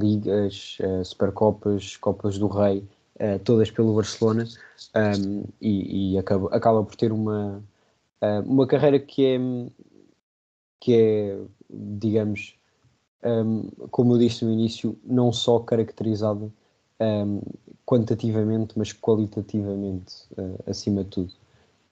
ligas, 0.00 0.78
uh, 0.80 1.04
supercopas, 1.04 1.96
Copas 1.96 2.38
do 2.38 2.46
Rei, 2.46 2.86
uh, 3.16 3.38
todas 3.42 3.68
pelo 3.68 3.96
Barcelona, 3.96 4.46
um, 4.94 5.42
e, 5.60 6.12
e 6.12 6.18
acaba, 6.18 6.48
acaba, 6.54 6.84
por 6.84 6.94
ter 6.94 7.10
uma, 7.10 7.60
uma 8.46 8.64
carreira 8.64 9.00
que 9.00 9.26
é, 9.26 9.38
que 10.80 10.94
é 10.94 11.38
digamos, 11.68 12.54
um, 13.22 13.68
como 13.90 14.14
eu 14.14 14.18
disse 14.18 14.44
no 14.44 14.52
início, 14.52 14.98
não 15.04 15.32
só 15.32 15.60
caracterizada 15.60 16.50
um, 17.00 17.40
quantitativamente, 17.86 18.74
mas 18.76 18.92
qualitativamente, 18.92 20.14
acima 20.66 21.04
de 21.04 21.10
tudo. 21.10 21.32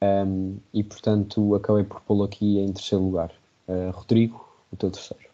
Um, 0.00 0.58
e 0.72 0.84
portanto 0.84 1.54
acabei 1.56 1.82
por 1.82 2.00
pô-lo 2.02 2.24
aqui 2.24 2.58
em 2.58 2.72
terceiro 2.72 3.04
lugar. 3.04 3.32
Uh, 3.66 3.90
Rodrigo, 3.90 4.48
o 4.72 4.76
teu 4.76 4.90
terceiro. 4.90 5.24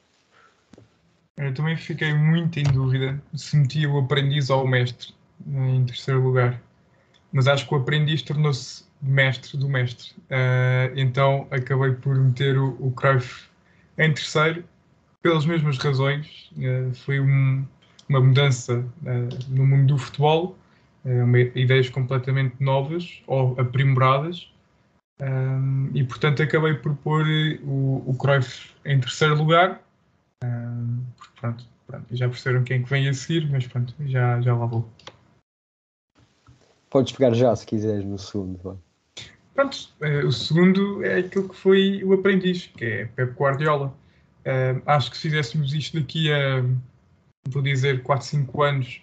Eu 1.36 1.52
também 1.52 1.76
fiquei 1.76 2.14
muito 2.14 2.58
em 2.58 2.62
dúvida 2.62 3.20
se 3.34 3.56
metia 3.56 3.90
o 3.90 3.98
aprendiz 3.98 4.50
ou 4.50 4.64
o 4.64 4.68
mestre 4.68 5.12
em 5.46 5.84
terceiro 5.84 6.22
lugar. 6.22 6.60
Mas 7.34 7.46
acho 7.46 7.68
que 7.68 7.74
o 7.74 7.76
aprendiz 7.76 8.22
tornou-se 8.22 8.84
mestre 9.02 9.58
do 9.58 9.68
mestre. 9.68 10.12
Uh, 10.30 10.96
então 10.96 11.46
acabei 11.50 11.92
por 11.92 12.16
meter 12.16 12.56
o, 12.56 12.76
o 12.80 12.90
Cruyff 12.92 13.46
em 13.98 14.14
terceiro, 14.14 14.64
pelas 15.20 15.44
mesmas 15.44 15.76
razões. 15.76 16.50
Uh, 16.56 16.94
foi 16.94 17.20
um, 17.20 17.66
uma 18.08 18.20
mudança 18.20 18.82
no 19.48 19.66
mundo 19.66 19.94
do 19.94 19.98
futebol, 19.98 20.56
uma, 21.04 21.38
ideias 21.38 21.90
completamente 21.90 22.54
novas 22.60 23.22
ou 23.26 23.60
aprimoradas 23.60 24.48
um, 25.20 25.90
e 25.94 26.02
portanto 26.02 26.42
acabei 26.42 26.74
por 26.74 26.94
pôr 26.96 27.24
o, 27.62 28.02
o 28.06 28.16
Cruyff 28.18 28.70
em 28.84 28.98
terceiro 29.00 29.36
lugar. 29.36 29.80
Um, 30.42 31.04
pronto, 31.40 31.64
pronto, 31.86 32.06
já 32.10 32.28
perceberam 32.28 32.64
quem 32.64 32.80
é 32.80 32.82
que 32.82 32.90
vem 32.90 33.08
a 33.08 33.14
seguir, 33.14 33.48
mas 33.50 33.66
pronto, 33.66 33.94
já, 34.06 34.40
já 34.40 34.54
lá 34.56 34.66
vou. 34.66 34.88
Podes 36.94 37.10
pegar 37.10 37.34
já 37.34 37.56
se 37.56 37.66
quiseres 37.66 38.04
no 38.04 38.16
segundo. 38.16 38.56
Vai. 38.62 38.76
Pronto, 39.52 39.76
uh, 40.00 40.28
o 40.28 40.30
segundo 40.30 41.04
é 41.04 41.18
aquilo 41.18 41.48
que 41.48 41.56
foi 41.56 42.04
o 42.04 42.12
aprendiz, 42.12 42.68
que 42.68 42.84
é 42.84 43.04
Pep 43.06 43.32
Guardiola. 43.32 43.88
Uh, 44.46 44.80
acho 44.86 45.10
que 45.10 45.16
se 45.16 45.24
fizéssemos 45.24 45.74
isto 45.74 45.98
daqui 45.98 46.32
a, 46.32 46.64
vou 47.48 47.62
dizer, 47.62 48.00
4, 48.04 48.24
5 48.24 48.62
anos, 48.62 49.02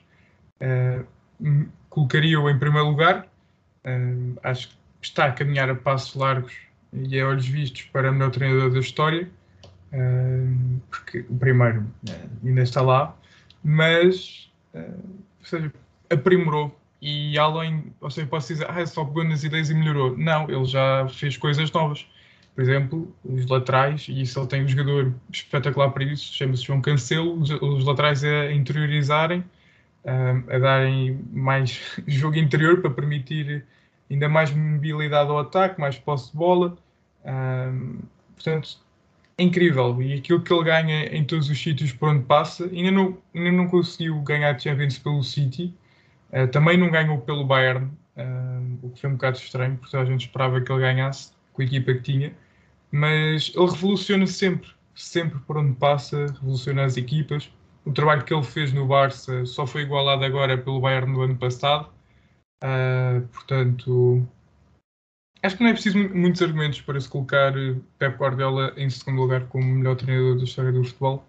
uh, 0.62 1.06
colocaria-o 1.90 2.50
em 2.50 2.58
primeiro 2.58 2.88
lugar. 2.88 3.28
acho 4.42 4.70
que 4.70 4.76
está 5.02 5.26
a 5.26 5.34
caminhar 5.34 5.70
a 5.70 5.76
passos 5.76 6.16
largos 6.16 6.54
e 6.94 7.20
a 7.20 7.28
olhos 7.28 7.46
vistos 7.46 7.82
para 7.92 8.10
o 8.10 8.14
melhor 8.14 8.32
treinador 8.32 8.72
da 8.72 8.80
história, 8.80 9.30
porque 10.90 11.26
o 11.30 11.38
primeiro 11.38 11.86
eh, 12.08 12.26
ainda 12.42 12.62
está 12.62 12.82
lá, 12.82 13.14
mas 13.62 14.50
eh, 14.74 14.94
ou 15.40 15.46
seja, 15.46 15.74
aprimorou 16.10 16.74
e 17.02 17.38
além, 17.38 17.94
ou 18.00 18.12
seja, 18.12 18.28
posso 18.28 18.54
dizer, 18.54 18.70
ah, 18.70 18.86
só 18.86 19.04
pegou 19.04 19.24
nas 19.24 19.44
ideias 19.44 19.70
e 19.70 19.74
melhorou. 19.74 20.16
Não, 20.18 20.50
ele 20.50 20.66
já 20.66 21.08
fez 21.10 21.36
coisas 21.36 21.72
novas. 21.72 22.06
Por 22.54 22.62
exemplo, 22.62 23.16
os 23.24 23.48
laterais, 23.48 24.08
e 24.08 24.22
isso 24.22 24.40
ele 24.40 24.48
tem 24.48 24.64
um 24.64 24.68
jogador 24.68 25.14
espetacular 25.32 25.90
para 25.90 26.04
isso, 26.04 26.34
chama-se 26.34 26.64
João 26.64 26.82
Cancelo, 26.82 27.40
os, 27.40 27.84
laterais 27.86 28.24
a 28.24 28.52
interiorizarem, 28.52 29.44
a 30.06 30.60
darem 30.60 31.20
mais 31.32 31.82
jogo 32.08 32.38
interior 32.38 32.82
para 32.82 32.92
permitir 32.92 33.66
ainda 34.10 34.30
mais 34.30 34.52
mobilidade 34.52 35.30
ao 35.30 35.40
ataque, 35.40 35.80
mais 35.80 35.98
posse 35.98 36.32
de 36.32 36.38
bola. 36.38 36.78
Portanto, 38.36 38.78
é 39.38 39.44
incrível. 39.44 40.02
E 40.02 40.14
aquilo 40.16 40.42
que 40.42 40.54
ele 40.54 40.64
ganha 40.64 41.06
em 41.06 41.24
todos 41.24 41.50
os 41.50 41.60
sítios 41.60 41.94
por 41.94 42.10
onde 42.10 42.26
passa, 42.26 42.66
ainda 42.66 42.92
não, 42.92 43.18
ainda 43.34 43.52
não 43.52 43.68
conseguiu 43.68 44.20
ganhar 44.22 44.60
Champions 44.60 45.00
pelo 45.00 45.24
City, 45.24 45.74
uh, 46.34 46.48
também 46.52 46.78
não 46.78 46.90
ganhou 46.92 47.20
pelo 47.20 47.46
Bayern, 47.46 47.92
uh, 48.18 48.80
o 48.82 48.90
que 48.90 49.02
foi 49.02 49.10
um 49.10 49.14
bocado 49.14 49.38
estranho, 49.38 49.78
porque 49.78 49.96
a 49.96 50.06
gente 50.06 50.28
esperava 50.28 50.62
que 50.62 50.72
ele 50.72 50.82
ganhasse 50.82 51.34
com 51.54 51.62
a 51.62 51.66
equipa 51.66 51.94
que 51.94 52.02
tinha. 52.02 52.34
Mas 52.92 53.52
ele 53.56 53.70
revoluciona 53.70 54.28
sempre, 54.28 54.70
sempre 54.96 55.40
por 55.40 55.58
onde 55.58 55.74
passa, 55.74 56.26
revoluciona 56.28 56.84
as 56.86 56.98
equipas. 56.98 57.52
O 57.86 57.92
trabalho 57.92 58.24
que 58.24 58.34
ele 58.34 58.44
fez 58.44 58.74
no 58.74 58.86
Barça 58.86 59.46
só 59.46 59.66
foi 59.66 59.84
igualado 59.84 60.24
agora 60.26 60.58
pelo 60.58 60.82
Bayern 60.82 61.12
no 61.12 61.22
ano 61.22 61.38
passado 61.38 61.90
Uh, 62.64 63.28
portanto, 63.30 64.28
acho 65.42 65.58
que 65.58 65.64
não 65.64 65.72
é 65.72 65.74
preciso 65.74 65.98
muitos 65.98 66.44
argumentos 66.44 66.80
para 66.82 67.00
se 67.00 67.10
colocar 67.10 67.54
Pep 67.98 68.18
Guardiola 68.18 68.72
em 68.78 68.88
segundo 68.90 69.22
lugar 69.22 69.48
como 69.48 69.64
o 69.64 69.76
melhor 69.78 69.96
treinador 69.96 70.38
da 70.38 70.44
história 70.44 70.72
do 70.72 70.84
futebol, 70.84 71.26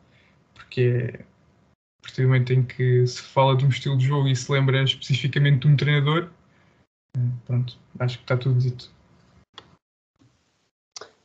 porque 0.55 1.15
é 1.15 1.25
a 2.03 2.07
partir 2.07 2.23
do 2.23 2.29
momento 2.29 2.53
em 2.53 2.65
que 2.65 3.07
se 3.07 3.23
fala 3.23 3.57
de 3.57 3.65
um 3.65 3.69
estilo 3.69 3.97
de 3.97 4.07
jogo 4.07 4.27
e 4.27 4.35
se 4.35 4.51
lembra 4.51 4.83
especificamente 4.83 5.61
de 5.61 5.69
um 5.69 5.77
treinador, 5.77 6.29
uh, 7.17 7.21
pronto, 7.47 7.79
acho 8.01 8.19
que 8.19 8.25
está 8.25 8.37
tudo 8.37 8.59
dito. 8.59 8.91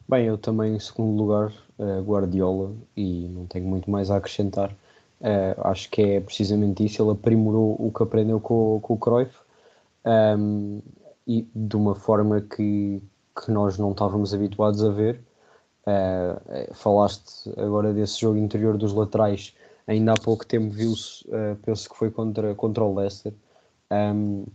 Bem, 0.08 0.26
eu 0.28 0.38
também 0.38 0.76
em 0.76 0.80
segundo 0.80 1.18
lugar, 1.22 1.52
uh, 1.80 2.02
Guardiola, 2.04 2.74
e 2.96 3.28
não 3.30 3.46
tenho 3.48 3.66
muito 3.66 3.90
mais 3.90 4.12
a 4.12 4.18
acrescentar. 4.18 4.74
acho 5.64 5.90
que 5.90 6.02
é 6.02 6.22
precisamente 6.22 6.86
isso, 6.86 7.02
ele 7.02 7.12
aprimorou 7.12 7.76
o 7.80 7.92
que 7.92 8.04
aprendeu 8.04 8.40
com, 8.40 8.80
com 8.82 8.94
o 8.94 8.98
Cruyff, 8.98 9.36
um, 10.08 10.82
e 11.28 11.46
de 11.54 11.76
uma 11.76 11.94
forma 11.94 12.40
que, 12.40 13.02
que 13.36 13.52
nós 13.52 13.78
não 13.78 13.92
estávamos 13.92 14.34
habituados 14.34 14.84
a 14.84 14.90
ver. 14.90 15.20
Uh, 15.86 16.74
falaste 16.74 17.50
agora 17.58 17.94
desse 17.94 18.20
jogo 18.20 18.38
interior 18.38 18.78
dos 18.78 18.94
laterais, 18.94 19.54
ainda 19.88 20.14
há 20.14 20.16
pouco 20.16 20.46
tempo 20.46 20.70
viu-se, 20.70 21.26
uh, 21.28 21.56
penso 21.64 21.90
que 21.90 21.98
foi 21.98 22.12
contra, 22.12 22.54
contra 22.54 22.84
o 22.84 22.94
Leicester, 22.94 23.34
um, 23.92 24.46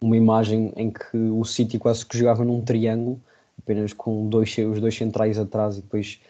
uma 0.00 0.16
imagem 0.16 0.72
em 0.76 0.90
que 0.90 1.16
o 1.16 1.44
City 1.44 1.78
quase 1.78 2.04
que 2.04 2.18
jogava 2.18 2.44
num 2.44 2.60
triângulo, 2.60 3.20
apenas 3.58 3.92
com 3.92 4.28
dois, 4.28 4.56
os 4.58 4.80
dois 4.80 4.94
centrais 4.94 5.38
atrás 5.38 5.78
e 5.78 5.80
depois 5.80 6.20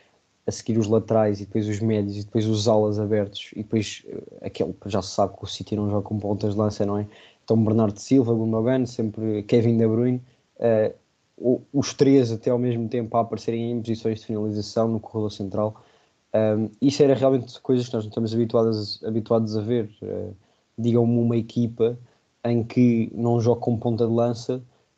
a 0.47 0.51
seguir 0.51 0.79
os 0.79 0.89
laterais 0.89 1.41
e 1.41 1.47
depois 1.47 1.69
os 1.69 1.81
médios 1.81 2.17
e 2.17 2.25
depois 2.25 2.47
os 2.47 2.67
alas 2.67 2.99
abertos 2.99 3.51
e 3.53 3.63
depois 3.63 4.05
aquele 4.41 4.75
já 4.87 5.01
se 5.01 5.11
sabe 5.11 5.37
que 5.37 5.45
o 5.45 5.47
City 5.47 5.77
não 5.77 5.89
joga 5.89 6.03
com 6.03 6.19
pontas 6.19 6.55
de 6.55 6.59
lança, 6.59 6.85
não 6.85 6.99
é? 6.99 7.07
Então 7.45 7.63
Bernardo 7.63 7.99
Silva, 7.99 8.35
Gundogan, 8.35 8.87
sempre 8.87 9.43
Kevin 9.45 9.77
De 9.79 9.87
Bruyne, 9.87 10.21
uh, 10.59 10.93
os 11.73 11.95
três 11.95 12.31
até 12.31 12.51
ao 12.51 12.59
mesmo 12.59 12.89
tempo 12.89 13.17
a 13.17 13.21
aparecerem 13.21 13.73
em 13.73 13.81
posições 13.81 14.21
de 14.21 14.27
finalização 14.27 14.89
no 14.89 15.01
corredor 15.01 15.33
central. 15.33 15.83
Um, 16.35 16.71
isso 16.81 17.03
era 17.03 17.15
realmente 17.15 17.61
coisas 17.61 17.89
que 17.89 17.95
nós 17.95 18.05
não 18.05 18.09
estamos 18.09 18.35
habituados, 18.35 19.05
habituados 19.05 19.57
a 19.57 19.61
ver. 19.61 19.91
Uh, 20.03 20.35
digam-me 20.79 21.19
uma 21.19 21.37
equipa 21.37 21.99
em 22.45 22.65
que 22.65 23.11
não 23.15 23.41
joga 23.41 23.61
com 23.61 23.77
ponta 23.77 24.07
de 24.07 24.13
lança 24.13 24.57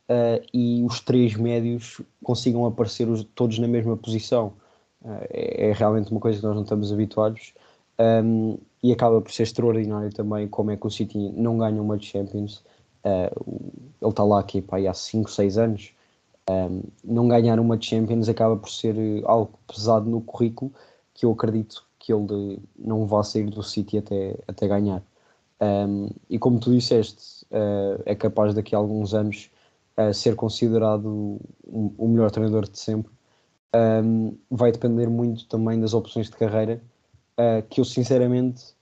uh, 0.08 0.46
e 0.52 0.82
os 0.84 1.00
três 1.00 1.34
médios 1.34 2.00
consigam 2.22 2.64
aparecer 2.64 3.08
os, 3.08 3.24
todos 3.34 3.58
na 3.58 3.66
mesma 3.66 3.96
posição. 3.96 4.54
Uh, 5.02 5.26
é, 5.30 5.70
é, 5.70 5.72
realmente 5.72 6.10
uma 6.10 6.20
coisa 6.20 6.38
que 6.38 6.46
nós 6.46 6.54
não 6.54 6.62
estamos 6.62 6.92
habituados 6.92 7.52
um, 7.98 8.56
e 8.82 8.92
acaba 8.92 9.20
por 9.20 9.32
ser 9.32 9.42
extraordinário 9.42 10.12
também 10.12 10.48
como 10.48 10.70
é 10.70 10.76
que 10.76 10.86
o 10.86 10.90
City 10.90 11.18
não 11.36 11.58
ganha 11.58 11.80
uma 11.82 11.98
Champions. 11.98 12.64
Ele 13.04 14.10
está 14.10 14.24
lá 14.24 14.40
aqui 14.40 14.62
pá, 14.62 14.78
há 14.78 14.94
5, 14.94 15.30
6 15.30 15.58
anos. 15.58 15.92
Um, 16.48 16.82
não 17.02 17.28
ganhar 17.28 17.58
uma 17.58 17.80
Champions 17.80 18.28
acaba 18.28 18.56
por 18.56 18.70
ser 18.70 18.96
algo 19.24 19.58
pesado 19.66 20.08
no 20.08 20.20
currículo 20.20 20.72
que 21.14 21.24
eu 21.24 21.32
acredito 21.32 21.86
que 21.98 22.12
ele 22.12 22.60
não 22.76 23.06
vá 23.06 23.22
sair 23.22 23.48
do 23.48 23.62
City 23.62 23.96
até, 23.96 24.36
até 24.46 24.68
ganhar. 24.68 25.02
Um, 25.60 26.10
e 26.28 26.38
como 26.38 26.58
tu 26.58 26.70
disseste, 26.70 27.46
uh, 27.46 28.02
é 28.04 28.14
capaz 28.14 28.52
daqui 28.52 28.74
a 28.74 28.78
alguns 28.78 29.14
anos 29.14 29.50
uh, 29.96 30.12
ser 30.12 30.34
considerado 30.34 31.40
o, 31.62 31.94
o 31.96 32.08
melhor 32.08 32.30
treinador 32.30 32.68
de 32.68 32.78
sempre. 32.78 33.12
Um, 33.74 34.36
vai 34.50 34.70
depender 34.70 35.08
muito 35.08 35.46
também 35.46 35.80
das 35.80 35.94
opções 35.94 36.28
de 36.28 36.36
carreira, 36.36 36.82
uh, 37.38 37.66
que 37.68 37.80
eu 37.80 37.84
sinceramente 37.84 38.74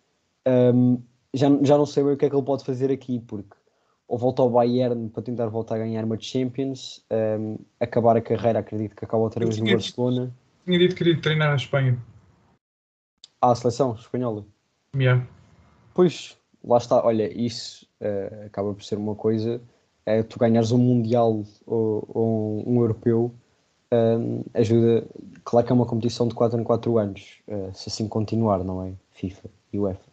já, 1.32 1.48
já 1.62 1.78
não 1.78 1.86
sei 1.86 2.02
bem 2.02 2.14
o 2.14 2.16
que 2.16 2.26
é 2.26 2.28
que 2.28 2.34
ele 2.34 2.44
pode 2.44 2.64
fazer 2.64 2.90
aqui, 2.90 3.20
porque 3.20 3.54
ou 4.08 4.18
volta 4.18 4.42
ao 4.42 4.50
Bayern 4.50 5.08
para 5.08 5.22
tentar 5.22 5.46
voltar 5.46 5.76
a 5.76 5.78
ganhar 5.78 6.04
uma 6.04 6.18
Champions, 6.18 7.02
acabar 7.78 8.16
a 8.16 8.20
carreira, 8.20 8.58
acredito 8.58 8.96
que 8.96 9.04
acaba 9.04 9.22
outra 9.22 9.44
vez 9.44 9.56
no 9.56 9.70
Barcelona. 9.70 10.34
Tinha 10.64 10.78
dito 10.80 10.96
que 10.96 11.04
queria 11.04 11.20
treinar 11.22 11.52
a 11.52 11.56
Espanha. 11.56 11.96
A 13.42 13.54
seleção 13.54 13.94
espanhola. 13.94 14.44
Yeah. 14.96 15.26
Pois, 15.94 16.38
lá 16.64 16.78
está, 16.78 17.04
olha, 17.04 17.30
isso 17.36 17.86
uh, 18.00 18.46
acaba 18.46 18.72
por 18.72 18.84
ser 18.84 18.96
uma 18.96 19.14
coisa, 19.14 19.60
é 20.06 20.22
tu 20.22 20.38
ganhares 20.38 20.70
um 20.70 20.78
Mundial 20.78 21.42
ou, 21.66 22.04
ou 22.08 22.68
um 22.68 22.80
Europeu, 22.80 23.34
um, 23.92 24.42
ajuda, 24.54 25.04
claro 25.44 25.66
que 25.66 25.72
é 25.72 25.74
uma 25.74 25.86
competição 25.86 26.26
de 26.26 26.34
4 26.34 26.58
em 26.58 26.64
4 26.64 26.98
anos, 26.98 27.40
uh, 27.48 27.70
se 27.74 27.88
assim 27.88 28.08
continuar, 28.08 28.64
não 28.64 28.82
é? 28.82 28.92
FIFA 29.10 29.50
e 29.72 29.78
UEFA. 29.78 30.12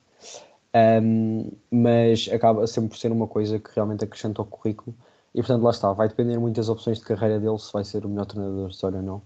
Um, 1.02 1.52
mas 1.72 2.30
acaba 2.32 2.68
sempre 2.68 2.90
por 2.90 2.98
ser 2.98 3.12
uma 3.12 3.28
coisa 3.28 3.58
que 3.58 3.72
realmente 3.74 4.04
acrescenta 4.04 4.42
ao 4.42 4.46
currículo 4.46 4.96
e 5.34 5.40
portanto 5.40 5.64
lá 5.64 5.72
está, 5.72 5.92
vai 5.94 6.08
depender 6.08 6.38
muito 6.38 6.58
das 6.58 6.70
opções 6.70 7.00
de 7.00 7.06
carreira 7.06 7.40
dele 7.40 7.58
se 7.58 7.72
vai 7.74 7.84
ser 7.84 8.06
o 8.06 8.10
melhor 8.10 8.26
treinador 8.26 8.64
da 8.64 8.70
história 8.70 8.98
ou 8.98 9.04
não. 9.04 9.18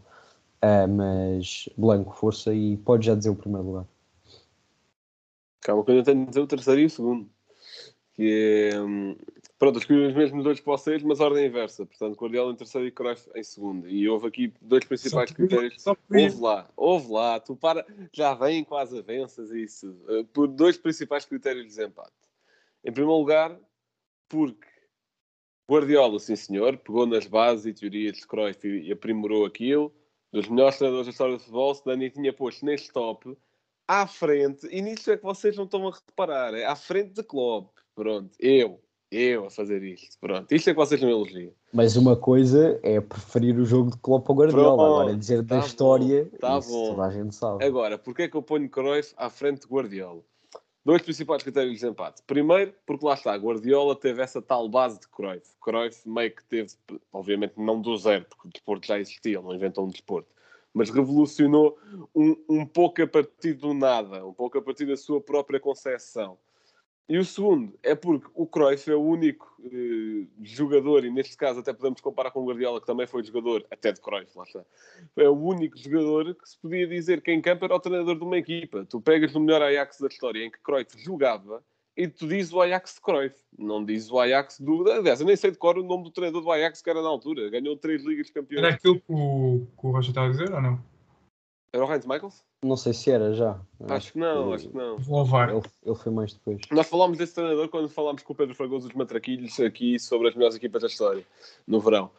Uh, 0.63 0.87
mas 0.87 1.67
Blanco, 1.77 2.15
força 2.15 2.53
e 2.53 2.77
pode 2.77 3.05
já 3.05 3.15
dizer 3.15 3.29
o 3.29 3.35
primeiro 3.35 3.67
lugar. 3.67 3.85
Calma, 5.63 5.83
quando 5.83 5.97
eu 5.97 6.03
tenho 6.03 6.19
de 6.21 6.29
dizer 6.29 6.41
o 6.41 6.47
terceiro 6.47 6.81
e 6.81 6.85
o 6.85 6.89
segundo. 6.89 7.29
Que 8.13 8.69
é. 8.73 8.81
Hum, 8.81 9.15
pronto, 9.57 9.79
escolhi 9.79 10.07
os 10.07 10.13
mesmos 10.13 10.43
dois 10.43 10.59
para 10.59 10.73
vocês, 10.73 11.01
mas 11.01 11.19
ordem 11.19 11.47
inversa. 11.47 11.85
Portanto, 11.85 12.15
Guardiola 12.15 12.51
em 12.51 12.55
terceiro 12.55 12.87
e 12.87 12.91
Cruyff 12.91 13.29
em 13.33 13.43
segundo. 13.43 13.89
E 13.89 14.07
houve 14.07 14.27
aqui 14.27 14.53
dois 14.61 14.83
principais 14.85 15.29
só 15.29 15.35
critérios. 15.35 15.81
Só 15.81 15.97
houve 16.11 16.41
lá, 16.41 16.69
houve 16.75 17.11
lá. 17.11 17.39
Tu 17.39 17.55
para. 17.55 17.85
Já 18.11 18.33
vem 18.33 18.63
quase 18.63 18.99
avanças 18.99 19.49
isso. 19.51 19.95
Eh, 20.09 20.25
por 20.31 20.47
dois 20.47 20.77
principais 20.77 21.25
critérios 21.25 21.63
de 21.63 21.69
desempate. 21.69 22.11
Em 22.83 22.91
primeiro 22.91 23.17
lugar, 23.17 23.57
porque 24.27 24.67
Guardiola, 25.69 26.19
sim 26.19 26.35
senhor, 26.35 26.77
pegou 26.77 27.07
nas 27.07 27.25
bases 27.25 27.65
e 27.65 27.73
teorias 27.73 28.17
de 28.17 28.27
Cruyff 28.27 28.67
e 28.67 28.91
aprimorou 28.91 29.45
aquilo. 29.45 29.93
Dos 30.31 30.49
melhores 30.49 30.77
treinadores 30.77 31.07
da 31.07 31.11
história 31.11 31.35
do 31.35 31.39
futebol, 31.39 31.73
se 31.73 31.85
Dani 31.85 32.09
tinha 32.09 32.33
posto 32.33 32.65
neste 32.65 32.91
top 32.91 33.37
à 33.87 34.07
frente, 34.07 34.67
e 34.71 34.81
nisso 34.81 35.11
é 35.11 35.17
que 35.17 35.23
vocês 35.23 35.55
não 35.55 35.65
estão 35.65 35.87
a 35.87 35.91
reparar, 35.91 36.53
é 36.53 36.65
à 36.65 36.75
frente 36.75 37.13
de 37.13 37.23
Klopp. 37.23 37.69
Pronto, 37.95 38.31
eu, 38.39 38.79
eu 39.11 39.45
a 39.45 39.49
fazer 39.49 39.83
isto. 39.83 40.17
Pronto, 40.19 40.51
isto 40.51 40.69
é 40.69 40.73
que 40.73 40.79
vocês 40.79 41.01
não 41.01 41.09
elogiam. 41.09 41.51
Mas 41.71 41.95
uma 41.95 42.15
coisa 42.15 42.79
é 42.81 42.99
preferir 43.01 43.57
o 43.57 43.65
jogo 43.65 43.91
de 43.91 43.97
Klopp 43.97 44.29
ao 44.29 44.35
Guardiola, 44.35 44.75
Pronto, 44.75 45.01
agora 45.01 45.15
dizer 45.15 45.45
tá 45.45 45.59
da 45.59 45.65
história, 45.65 46.29
tá 46.39 46.59
isso 46.59 46.69
bom. 46.69 46.89
toda 46.95 47.07
a 47.07 47.11
gente 47.11 47.35
sabe. 47.35 47.63
Agora, 47.63 47.97
porquê 47.97 48.23
é 48.23 48.27
que 48.27 48.37
eu 48.37 48.43
ponho 48.43 48.69
Cruyff 48.69 49.13
à 49.17 49.29
frente 49.29 49.61
de 49.61 49.67
Guardiola? 49.67 50.21
Dois 50.85 51.01
principais 51.01 51.41
critérios 51.41 51.71
de 51.73 51.79
desempate. 51.79 52.21
Primeiro, 52.27 52.73
porque 52.85 53.05
lá 53.05 53.13
está, 53.13 53.33
Guardiola 53.35 53.95
teve 53.95 54.21
essa 54.21 54.41
tal 54.41 54.67
base 54.67 54.99
de 54.99 55.07
Cruyff. 55.07 55.47
Cruyff 55.61 56.07
meio 56.07 56.35
que 56.35 56.43
teve, 56.43 56.73
obviamente 57.11 57.53
não 57.57 57.79
do 57.79 57.95
zero, 57.97 58.25
porque 58.25 58.47
o 58.47 58.51
desporto 58.51 58.87
já 58.87 58.99
existia, 58.99 59.37
ele 59.37 59.43
não 59.43 59.55
inventou 59.55 59.85
um 59.85 59.89
desporto 59.89 60.33
mas 60.73 60.89
revolucionou 60.89 61.77
um, 62.15 62.35
um 62.49 62.65
pouco 62.65 63.01
a 63.01 63.07
partir 63.07 63.53
do 63.53 63.73
nada, 63.73 64.25
um 64.25 64.33
pouco 64.33 64.57
a 64.57 64.61
partir 64.61 64.85
da 64.85 64.97
sua 64.97 65.21
própria 65.21 65.59
concepção. 65.59 66.37
E 67.07 67.17
o 67.17 67.25
segundo 67.25 67.77
é 67.83 67.93
porque 67.93 68.27
o 68.33 68.47
Cruyff 68.47 68.89
é 68.89 68.95
o 68.95 69.01
único 69.01 69.53
eh, 69.61 70.25
jogador, 70.41 71.03
e 71.03 71.11
neste 71.11 71.35
caso 71.35 71.59
até 71.59 71.73
podemos 71.73 71.99
comparar 71.99 72.31
com 72.31 72.39
o 72.39 72.45
Guardiola, 72.45 72.79
que 72.79 72.87
também 72.87 73.05
foi 73.05 73.21
jogador, 73.23 73.65
até 73.69 73.91
de 73.91 73.99
Cruyff, 73.99 74.31
lá 74.37 74.45
está. 74.45 74.65
É 75.17 75.27
o 75.27 75.33
único 75.33 75.77
jogador 75.77 76.33
que 76.33 76.47
se 76.47 76.57
podia 76.57 76.87
dizer 76.87 77.21
que 77.21 77.29
em 77.31 77.41
campo 77.41 77.65
era 77.65 77.75
o 77.75 77.79
treinador 77.79 78.15
de 78.15 78.23
uma 78.23 78.37
equipa. 78.37 78.85
Tu 78.85 79.01
pegas 79.01 79.33
no 79.33 79.41
melhor 79.41 79.61
Ajax 79.61 79.99
da 79.99 80.07
história, 80.07 80.45
em 80.45 80.49
que 80.49 80.59
Cruyff 80.59 80.97
jogava, 80.97 81.61
e 81.95 82.07
tu 82.07 82.27
dizes 82.27 82.51
o 82.51 82.61
Ajax 82.61 82.95
de 82.95 83.01
Cruyff. 83.01 83.35
Não 83.57 83.83
dizes 83.83 84.09
o 84.11 84.19
Ajax 84.19 84.59
do. 84.59 84.89
Aliás, 84.91 85.21
eu 85.21 85.27
nem 85.27 85.35
sei 85.35 85.51
de 85.51 85.57
cor 85.57 85.77
o 85.77 85.83
nome 85.83 86.03
do 86.03 86.11
treinador 86.11 86.41
do 86.41 86.51
Ajax 86.51 86.81
que 86.81 86.89
era 86.89 87.01
na 87.01 87.09
altura. 87.09 87.49
Ganhou 87.49 87.77
três 87.77 88.03
Ligas 88.03 88.27
de 88.27 88.33
Campeões. 88.33 88.65
Era 88.65 88.75
aquilo 88.75 88.99
que 88.99 89.11
o, 89.11 89.67
que 89.79 89.87
o 89.87 89.91
Roger 89.91 90.09
estava 90.09 90.27
a 90.27 90.31
dizer 90.31 90.51
ou 90.51 90.61
não? 90.61 90.83
Era 91.73 91.85
o 91.85 91.91
Heinz 91.91 92.05
Michaels? 92.05 92.43
Não 92.63 92.77
sei 92.77 92.93
se 92.93 93.09
era 93.09 93.33
já. 93.33 93.59
Acho, 93.81 93.93
acho 93.93 94.13
que 94.13 94.19
não, 94.19 94.49
que... 94.49 94.55
acho 94.55 94.69
que 94.69 94.77
não. 94.77 94.97
Vou 94.99 95.23
levar. 95.23 95.49
Ele, 95.49 95.61
ele, 95.83 95.95
foi 95.95 96.11
mais 96.11 96.33
depois. 96.33 96.61
Nós 96.71 96.87
falámos 96.87 97.17
desse 97.17 97.33
treinador 97.33 97.67
quando 97.67 97.89
falámos 97.89 98.21
com 98.21 98.33
o 98.33 98.35
Pedro 98.35 98.53
Fragoso 98.55 98.87
dos 98.87 98.95
Matraquilhos 98.95 99.59
aqui 99.59 99.99
sobre 99.99 100.29
as 100.29 100.35
melhores 100.35 100.55
equipas 100.55 100.83
da 100.83 100.87
história, 100.87 101.25
no 101.67 101.79
verão. 101.79 102.11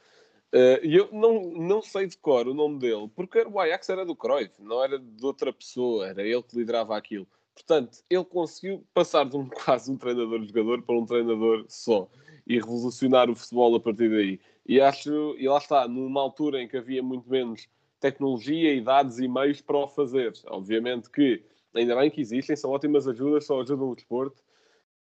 Uh, 0.52 0.78
e 0.84 0.96
eu 0.96 1.08
não, 1.12 1.40
não 1.52 1.82
sei 1.82 2.06
de 2.06 2.16
cor 2.16 2.46
o 2.46 2.54
nome 2.54 2.78
dele, 2.78 3.10
porque 3.14 3.42
o 3.42 3.58
Ajax 3.58 3.88
era 3.88 4.04
do 4.04 4.14
Cruyff, 4.14 4.54
não 4.60 4.82
era 4.82 4.98
de 4.98 5.24
outra 5.24 5.52
pessoa, 5.52 6.06
era 6.06 6.22
ele 6.22 6.42
que 6.42 6.56
liderava 6.56 6.96
aquilo. 6.96 7.26
Portanto, 7.54 7.98
ele 8.10 8.24
conseguiu 8.24 8.84
passar 8.92 9.24
de 9.24 9.36
um 9.36 9.48
quase 9.48 9.90
um 9.90 9.96
treinador-jogador 9.96 10.82
para 10.82 10.96
um 10.96 11.06
treinador 11.06 11.64
só 11.68 12.08
e 12.46 12.56
revolucionar 12.56 13.30
o 13.30 13.34
futebol 13.34 13.74
a 13.74 13.80
partir 13.80 14.10
daí. 14.10 14.40
E 14.66 14.80
acho, 14.80 15.34
e 15.38 15.48
lá 15.48 15.58
está, 15.58 15.86
numa 15.88 16.20
altura 16.20 16.62
em 16.62 16.68
que 16.68 16.76
havia 16.76 17.02
muito 17.02 17.28
menos 17.28 17.68
tecnologia, 18.00 18.74
idades 18.74 19.18
e 19.18 19.28
meios 19.28 19.60
para 19.60 19.78
o 19.78 19.88
fazer. 19.88 20.32
Obviamente 20.46 21.08
que, 21.10 21.42
ainda 21.74 21.96
bem 21.96 22.10
que 22.10 22.20
existem, 22.20 22.56
são 22.56 22.70
ótimas 22.70 23.08
ajudas, 23.08 23.46
só 23.46 23.60
ajudam 23.60 23.90
o 23.90 23.94
desporto. 23.94 24.42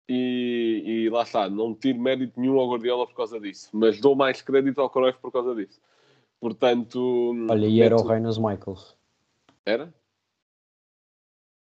E, 0.09 0.83
e 0.85 1.09
lá 1.09 1.23
está, 1.23 1.49
não 1.49 1.73
tiro 1.73 1.99
mérito 1.99 2.39
nenhum 2.39 2.59
ao 2.59 2.69
Guardiola 2.69 3.07
por 3.07 3.15
causa 3.15 3.39
disso, 3.39 3.69
mas 3.71 3.99
dou 4.01 4.13
mais 4.13 4.41
crédito 4.41 4.81
ao 4.81 4.89
Cruyff 4.89 5.17
por 5.19 5.31
causa 5.31 5.55
disso. 5.55 5.79
Portanto, 6.39 7.33
olha, 7.49 7.67
e 7.67 7.81
era 7.81 7.95
o 7.95 8.05
Reynolds 8.05 8.37
Michaels. 8.37 8.97
Era? 9.65 9.93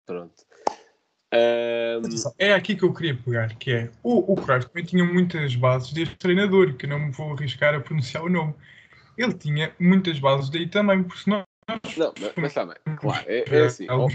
Pronto. 0.05 0.45
Um... 1.33 2.01
É 2.37 2.53
aqui 2.53 2.75
que 2.75 2.83
eu 2.83 2.93
queria 2.93 3.15
pegar, 3.15 3.55
que 3.55 3.71
é 3.71 3.91
o, 4.03 4.33
o 4.33 4.35
Cruyff 4.35 4.67
também 4.67 4.83
tinha 4.83 5.05
muitas 5.05 5.55
bases 5.55 5.93
deste 5.93 6.15
treinador, 6.17 6.75
que 6.75 6.85
não 6.85 6.99
me 6.99 7.11
vou 7.11 7.31
arriscar 7.33 7.73
a 7.73 7.79
pronunciar 7.79 8.23
o 8.23 8.29
nome. 8.29 8.53
Ele 9.17 9.33
tinha 9.33 9.73
muitas 9.79 10.19
bases 10.19 10.49
daí 10.49 10.67
também, 10.67 11.03
porque 11.03 11.23
senão. 11.23 11.43
Não, 11.97 12.13
mas, 12.19 12.33
mas 12.35 12.53
também, 12.53 12.75
claro, 12.99 13.25
é, 13.27 13.45
é 13.47 13.65
assim. 13.65 13.87
o 13.89 14.07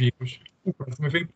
Cruyff 0.74 0.96
também 0.96 1.10
veio 1.10 1.28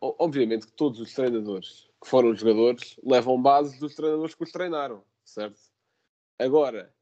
Obviamente 0.00 0.66
que 0.66 0.72
todos 0.72 1.00
os 1.00 1.12
treinadores 1.12 1.88
que 2.00 2.08
foram 2.08 2.34
jogadores 2.34 2.96
levam 3.02 3.40
bases 3.40 3.80
dos 3.80 3.94
treinadores 3.94 4.34
que 4.34 4.44
os 4.44 4.52
treinaram, 4.52 5.02
certo? 5.24 5.58
Agora, 6.38 6.94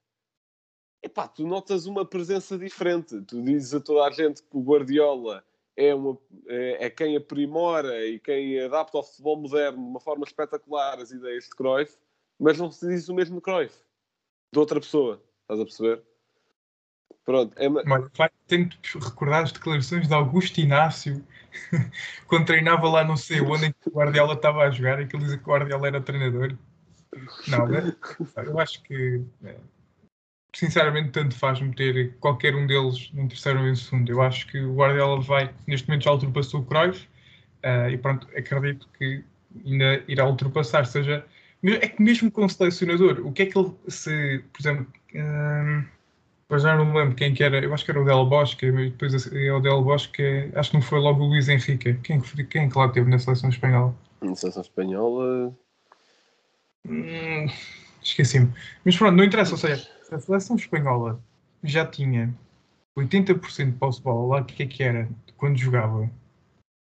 epá, 1.02 1.28
tu 1.28 1.46
notas 1.46 1.84
uma 1.84 2.06
presença 2.06 2.56
diferente. 2.56 3.20
Tu 3.22 3.42
dizes 3.42 3.74
a 3.74 3.80
toda 3.80 4.06
a 4.06 4.10
gente 4.10 4.42
que 4.42 4.56
o 4.56 4.62
Guardiola 4.62 5.44
é, 5.76 5.94
uma, 5.94 6.18
é, 6.48 6.86
é, 6.86 6.90
quem 6.90 7.16
aprimora 7.16 8.04
e 8.06 8.18
quem 8.18 8.60
adapta 8.60 8.96
ao 8.96 9.04
futebol 9.04 9.36
moderno 9.36 9.78
de 9.78 9.88
uma 9.90 10.00
forma 10.00 10.24
espetacular 10.24 10.98
as 10.98 11.10
ideias 11.10 11.44
de 11.44 11.50
Cruyff, 11.50 11.96
mas 12.38 12.58
não 12.58 12.70
se 12.70 12.88
diz 12.88 13.08
o 13.08 13.14
mesmo 13.14 13.36
de 13.36 13.42
Cruyff, 13.42 13.74
de 14.52 14.58
outra 14.58 14.80
pessoa. 14.80 15.22
Estás 15.42 15.60
a 15.60 15.64
perceber? 15.64 16.02
Pronto. 17.24 17.52
É... 17.56 17.68
Olha, 17.68 18.32
tento 18.46 18.78
recordar 18.98 19.42
as 19.42 19.52
declarações 19.52 20.08
de 20.08 20.14
Augusto 20.14 20.60
Inácio 20.60 21.24
quando 22.26 22.46
treinava 22.46 22.88
lá 22.88 23.04
não 23.04 23.16
sei 23.16 23.40
onde 23.40 23.66
em 23.66 23.72
que 23.72 23.88
o 23.88 23.92
Guardiola 23.92 24.34
estava 24.34 24.62
a 24.62 24.70
jogar 24.70 25.00
e 25.00 25.06
que 25.06 25.16
ele 25.16 25.24
dizia 25.24 25.38
que 25.38 25.44
o 25.44 25.52
Guardiola 25.52 25.88
era 25.88 26.00
treinador. 26.00 26.56
Não, 27.48 27.66
eu 28.44 28.58
acho 28.58 28.82
que 28.82 29.24
é, 29.44 29.56
sinceramente, 30.56 31.10
tanto 31.10 31.34
faz 31.34 31.60
meter 31.60 32.14
qualquer 32.18 32.54
um 32.56 32.66
deles 32.66 33.10
no 33.12 33.28
terceiro 33.28 33.60
ou 33.60 33.66
no 33.66 33.76
segundo. 33.76 34.10
Eu 34.10 34.22
acho 34.22 34.46
que 34.46 34.58
o 34.58 34.74
Guardiola 34.74 35.20
vai, 35.20 35.50
neste 35.66 35.86
momento 35.86 36.04
já 36.04 36.12
ultrapassou 36.12 36.60
o 36.60 36.64
Cruyff 36.64 37.06
uh, 37.62 37.90
e 37.90 37.98
pronto, 37.98 38.26
acredito 38.34 38.88
que 38.96 39.22
ainda 39.66 40.02
irá 40.08 40.26
ultrapassar. 40.26 40.86
Seja, 40.86 41.22
é 41.62 41.88
que 41.88 42.02
mesmo 42.02 42.30
com 42.30 42.46
o 42.46 42.48
selecionador, 42.48 43.20
o 43.22 43.32
que 43.32 43.42
é 43.42 43.46
que 43.46 43.58
ele, 43.58 43.70
se, 43.88 44.42
por 44.50 44.62
exemplo, 44.62 44.86
uh, 45.14 46.58
já 46.58 46.74
não 46.74 46.86
me 46.86 46.98
lembro 47.00 47.14
quem 47.16 47.34
que 47.34 47.44
era, 47.44 47.62
eu 47.62 47.74
acho 47.74 47.84
que 47.84 47.90
era 47.90 48.00
o 48.00 48.04
Del 48.06 48.24
Bosque, 48.24 48.72
depois 48.72 49.30
é 49.30 49.52
o 49.52 49.60
Del 49.60 49.82
Bosque, 49.82 50.50
acho 50.54 50.70
que 50.70 50.76
não 50.76 50.82
foi 50.82 51.00
logo 51.00 51.22
o 51.22 51.26
Luís 51.26 51.50
Henrique. 51.50 51.94
Quem, 52.02 52.20
quem 52.20 52.70
que 52.70 52.78
lá 52.78 52.88
teve 52.88 53.10
na 53.10 53.18
seleção 53.18 53.50
espanhola? 53.50 53.94
Na 54.22 54.34
seleção 54.34 54.62
espanhola. 54.62 55.54
Hum, 56.88 57.46
Esqueci-me. 58.02 58.54
Mas 58.84 58.96
pronto, 58.96 59.16
não 59.16 59.24
interessa. 59.24 59.52
Ou 59.52 59.58
seja, 59.58 59.95
a 60.10 60.18
seleção 60.18 60.56
espanhola 60.56 61.20
já 61.62 61.86
tinha 61.86 62.34
80% 62.96 63.72
de 63.72 63.78
posse 63.78 63.98
de 63.98 64.04
bola 64.04 64.36
lá, 64.36 64.42
o 64.42 64.44
que 64.44 64.62
é 64.62 64.66
que 64.66 64.82
era 64.82 65.08
quando 65.36 65.58
jogava? 65.58 66.02
O 66.02 66.10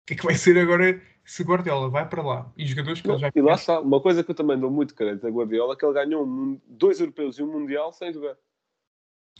que 0.06 0.14
é 0.14 0.16
que 0.16 0.24
vai 0.24 0.34
ser 0.34 0.58
agora 0.58 1.00
se 1.24 1.42
Guardiola 1.42 1.90
vai 1.90 2.08
para 2.08 2.22
lá 2.22 2.50
e 2.56 2.64
os 2.64 2.70
jogadores 2.70 3.02
que 3.02 3.10
ele 3.10 3.18
já 3.18 3.30
E 3.34 3.42
lá 3.42 3.54
está, 3.54 3.80
uma 3.80 4.00
coisa 4.00 4.22
que 4.22 4.30
eu 4.30 4.34
também 4.34 4.58
dou 4.58 4.70
muito 4.70 4.94
crédito 4.94 5.26
a 5.26 5.30
Guardiola 5.30 5.74
é 5.74 5.76
que 5.76 5.84
ele 5.84 5.94
ganhou 5.94 6.24
um 6.24 6.60
dois 6.66 7.00
europeus 7.00 7.38
e 7.38 7.42
um 7.42 7.52
mundial 7.52 7.92
sem 7.92 8.12
jogar. 8.12 8.36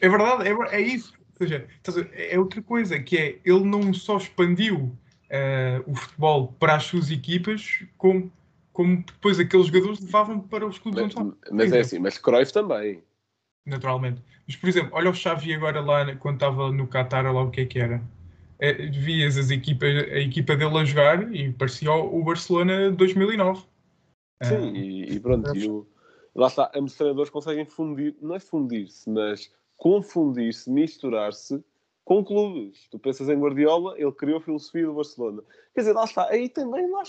É 0.01 0.09
verdade, 0.09 0.49
é, 0.49 0.77
é 0.77 0.81
isso. 0.81 1.15
Ou 1.39 1.47
seja, 1.47 1.69
é 2.13 2.39
outra 2.39 2.61
coisa, 2.63 2.99
que 2.99 3.17
é 3.17 3.39
ele 3.45 3.63
não 3.65 3.95
só 3.95 4.17
expandiu 4.17 4.97
eh, 5.31 5.83
o 5.87 5.95
futebol 5.95 6.55
para 6.59 6.77
as 6.77 6.85
suas 6.85 7.11
equipas, 7.11 7.85
como, 7.97 8.33
como 8.73 9.05
depois 9.05 9.39
aqueles 9.39 9.67
jogadores 9.67 10.01
levavam 10.01 10.41
para 10.41 10.67
os 10.67 10.79
clubes 10.79 11.03
Mas, 11.03 11.17
onde 11.17 11.37
mas 11.51 11.73
é 11.73 11.81
assim, 11.81 11.99
mas 11.99 12.19
Cruyff 12.19 12.53
também. 12.53 13.03
Naturalmente. 13.67 14.23
Mas, 14.47 14.57
por 14.57 14.69
exemplo, 14.69 14.91
olha 14.93 15.11
o 15.11 15.15
Xavi 15.15 15.53
agora 15.53 15.81
lá 15.81 16.15
quando 16.17 16.37
estava 16.37 16.71
no 16.71 16.87
Qatar, 16.87 17.25
lá 17.25 17.43
o 17.43 17.51
que 17.51 17.63
é 17.63 17.67
que 17.67 17.79
era. 17.79 18.01
É, 18.59 18.73
vias 18.73 19.37
as 19.37 19.51
equipas, 19.51 19.91
a 19.91 20.19
equipa 20.19 20.57
dele 20.57 20.79
a 20.79 20.85
jogar 20.85 21.35
e 21.35 21.53
parecia 21.53 21.93
o 21.93 22.25
Barcelona 22.25 22.91
de 22.91 22.97
2009. 22.97 23.65
Sim, 24.43 24.75
e, 24.75 25.13
e 25.15 25.21
pronto. 25.21 25.55
E 25.55 25.69
o- 25.69 25.87
lá 26.35 26.47
está, 26.47 26.71
ambos 26.75 26.93
os 26.93 26.99
treinadores 26.99 27.31
conseguem 27.31 27.67
fundir, 27.67 28.17
não 28.23 28.35
é 28.35 28.41
fundir-se, 28.41 29.11
mas 29.11 29.53
confundir-se, 29.77 30.71
misturar-se 30.71 31.63
com 32.05 32.25
clubes. 32.25 32.89
Tu 32.89 32.99
pensas 32.99 33.29
em 33.29 33.39
Guardiola, 33.39 33.95
ele 33.99 34.13
criou 34.13 34.39
a 34.39 34.41
filosofia 34.41 34.87
do 34.87 34.95
Barcelona. 34.95 35.43
Quer 35.75 35.81
dizer, 35.81 35.93
lá 35.93 36.05
está, 36.05 36.29
aí 36.31 36.49
também 36.49 36.91
lá 36.91 37.03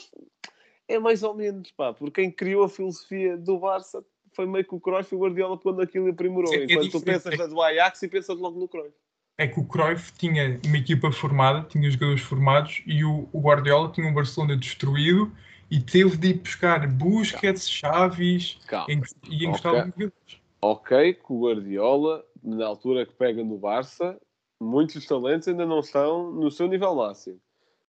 é 0.87 0.99
mais 0.99 1.23
ou 1.23 1.33
menos, 1.33 1.71
pá, 1.71 1.93
porque 1.93 2.21
quem 2.21 2.31
criou 2.31 2.63
a 2.63 2.69
filosofia 2.69 3.37
do 3.37 3.59
Barça 3.59 4.03
foi 4.37 4.45
meio 4.45 4.63
que 4.63 4.75
o 4.75 4.79
Cruyff 4.79 5.13
e 5.13 5.17
o 5.17 5.19
Guardiola 5.21 5.57
quando 5.57 5.81
aquilo 5.81 6.07
aprimorou. 6.09 6.53
É- 6.53 6.57
é 6.59 6.63
Enquanto 6.65 6.91
tu 6.91 6.99
diferente, 6.99 7.23
pensas 7.23 7.39
é- 7.39 7.47
do 7.47 7.59
Ajax 7.61 8.03
e 8.03 8.07
pensas 8.07 8.37
logo 8.39 8.59
no 8.59 8.67
Cruyff. 8.67 8.93
é 9.39 9.47
que 9.47 9.59
o 9.59 9.65
Cruyff 9.65 10.13
tinha 10.13 10.59
uma 10.65 10.77
equipa 10.77 11.11
formada, 11.11 11.67
tinha 11.67 11.89
jogadores 11.89 12.21
formados 12.21 12.81
e 12.85 13.03
o, 13.03 13.27
o 13.33 13.39
Guardiola 13.41 13.91
tinha 13.91 14.07
um 14.07 14.13
Barcelona 14.13 14.55
destruído 14.55 15.31
e 15.69 15.79
teve 15.79 16.15
de 16.17 16.29
ir 16.29 16.33
buscar 16.35 16.87
Busquets, 16.87 17.69
Chaves 17.69 18.57
Calma. 18.67 18.93
em- 18.93 19.01
e 19.29 19.45
encostar 19.45 19.73
Ok. 19.73 19.83
nos 19.85 19.93
jogadores. 19.95 20.41
ok 20.61 21.13
que 21.15 21.33
o 21.33 21.41
Guardiola, 21.41 22.23
na 22.43 22.65
altura 22.65 23.05
que 23.05 23.13
pega 23.13 23.43
no 23.43 23.57
Barça, 23.57 24.19
muitos 24.61 24.95
dos 24.95 25.05
talentos 25.05 25.47
ainda 25.47 25.65
não 25.65 25.79
estão 25.81 26.31
no 26.31 26.49
seu 26.49 26.67
nível 26.67 26.95
máximo. 26.95 27.39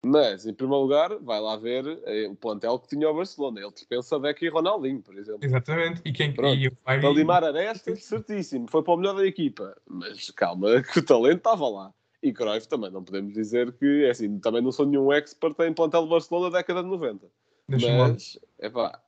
Mas, 0.05 0.47
em 0.47 0.53
primeiro 0.53 0.83
lugar, 0.83 1.17
vai 1.21 1.41
lá 1.41 1.57
ver 1.57 1.87
eh, 2.07 2.27
o 2.29 2.35
plantel 2.35 2.79
que 2.81 2.89
tinha 2.89 3.09
o 3.09 3.15
Barcelona. 3.15 3.61
Ele 3.61 3.71
dispensa 3.71 4.19
Beck 4.19 4.43
e 4.45 4.49
Ronaldinho, 4.49 5.01
por 5.01 5.17
exemplo. 5.17 5.45
Exatamente. 5.45 6.03
E 6.05 6.13
quem 6.13 6.35
Pronto. 6.35 6.57
e 6.57 6.69
vai- 6.85 7.01
Para 7.01 7.11
limar 7.11 7.45
arestas, 7.45 8.05
certíssimo. 8.05 8.67
Foi 8.69 8.83
para 8.83 8.95
o 8.95 8.97
melhor 8.97 9.15
da 9.15 9.25
equipa. 9.25 9.77
Mas 9.87 10.31
calma, 10.33 10.83
que 10.83 10.99
o 10.99 11.05
talento 11.05 11.39
estava 11.39 11.69
lá. 11.69 11.95
E 12.21 12.33
Cruyff 12.33 12.69
também, 12.69 12.91
não 12.91 13.03
podemos 13.03 13.33
dizer 13.33 13.73
que, 13.73 14.05
é 14.05 14.11
assim, 14.11 14.39
também 14.39 14.61
não 14.63 14.73
sou 14.73 14.87
nenhum 14.87 15.13
expert 15.13 15.57
em 15.61 15.73
plantel 15.73 16.03
de 16.05 16.11
Barcelona 16.11 16.51
da 16.51 16.59
década 16.59 16.83
de 16.83 16.89
90. 16.89 17.27
Deixa-me 17.69 17.99
lá. 17.99 18.09
Mas, 18.09 18.39
é 18.59 18.71
pá, 18.71 19.01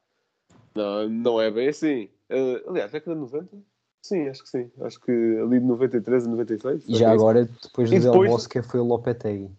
não, 0.75 1.09
não 1.09 1.41
é 1.41 1.51
bem 1.51 1.69
assim. 1.69 2.09
Eh, 2.29 2.65
aliás, 2.69 2.93
década 2.93 3.15
de 3.15 3.21
90? 3.21 3.57
Sim, 4.03 4.29
acho 4.29 4.43
que 4.43 4.49
sim. 4.49 4.71
Acho 4.81 5.01
que 5.01 5.11
ali 5.11 5.59
de 5.59 5.67
93 5.67 6.27
a 6.27 6.29
96. 6.29 6.85
E 6.89 6.95
já 6.95 7.11
agora, 7.11 7.49
depois 7.63 7.91
do 7.91 8.01
Del 8.01 8.13
Bosque, 8.13 8.63
foi 8.63 8.81
o 8.81 8.85
Lopetegui. 8.85 9.51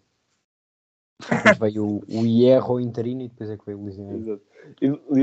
Depois 1.20 1.58
veio 1.58 2.02
o, 2.08 2.26
Hierro 2.26 2.80
interino 2.80 3.22
e 3.22 3.30
depois 3.30 3.50
é 3.50 3.58
que 3.58 3.66
veio 3.66 3.80
o 3.80 3.90
Henrique. 3.90 4.30
Exato. 4.30 4.42
E, 4.82 5.20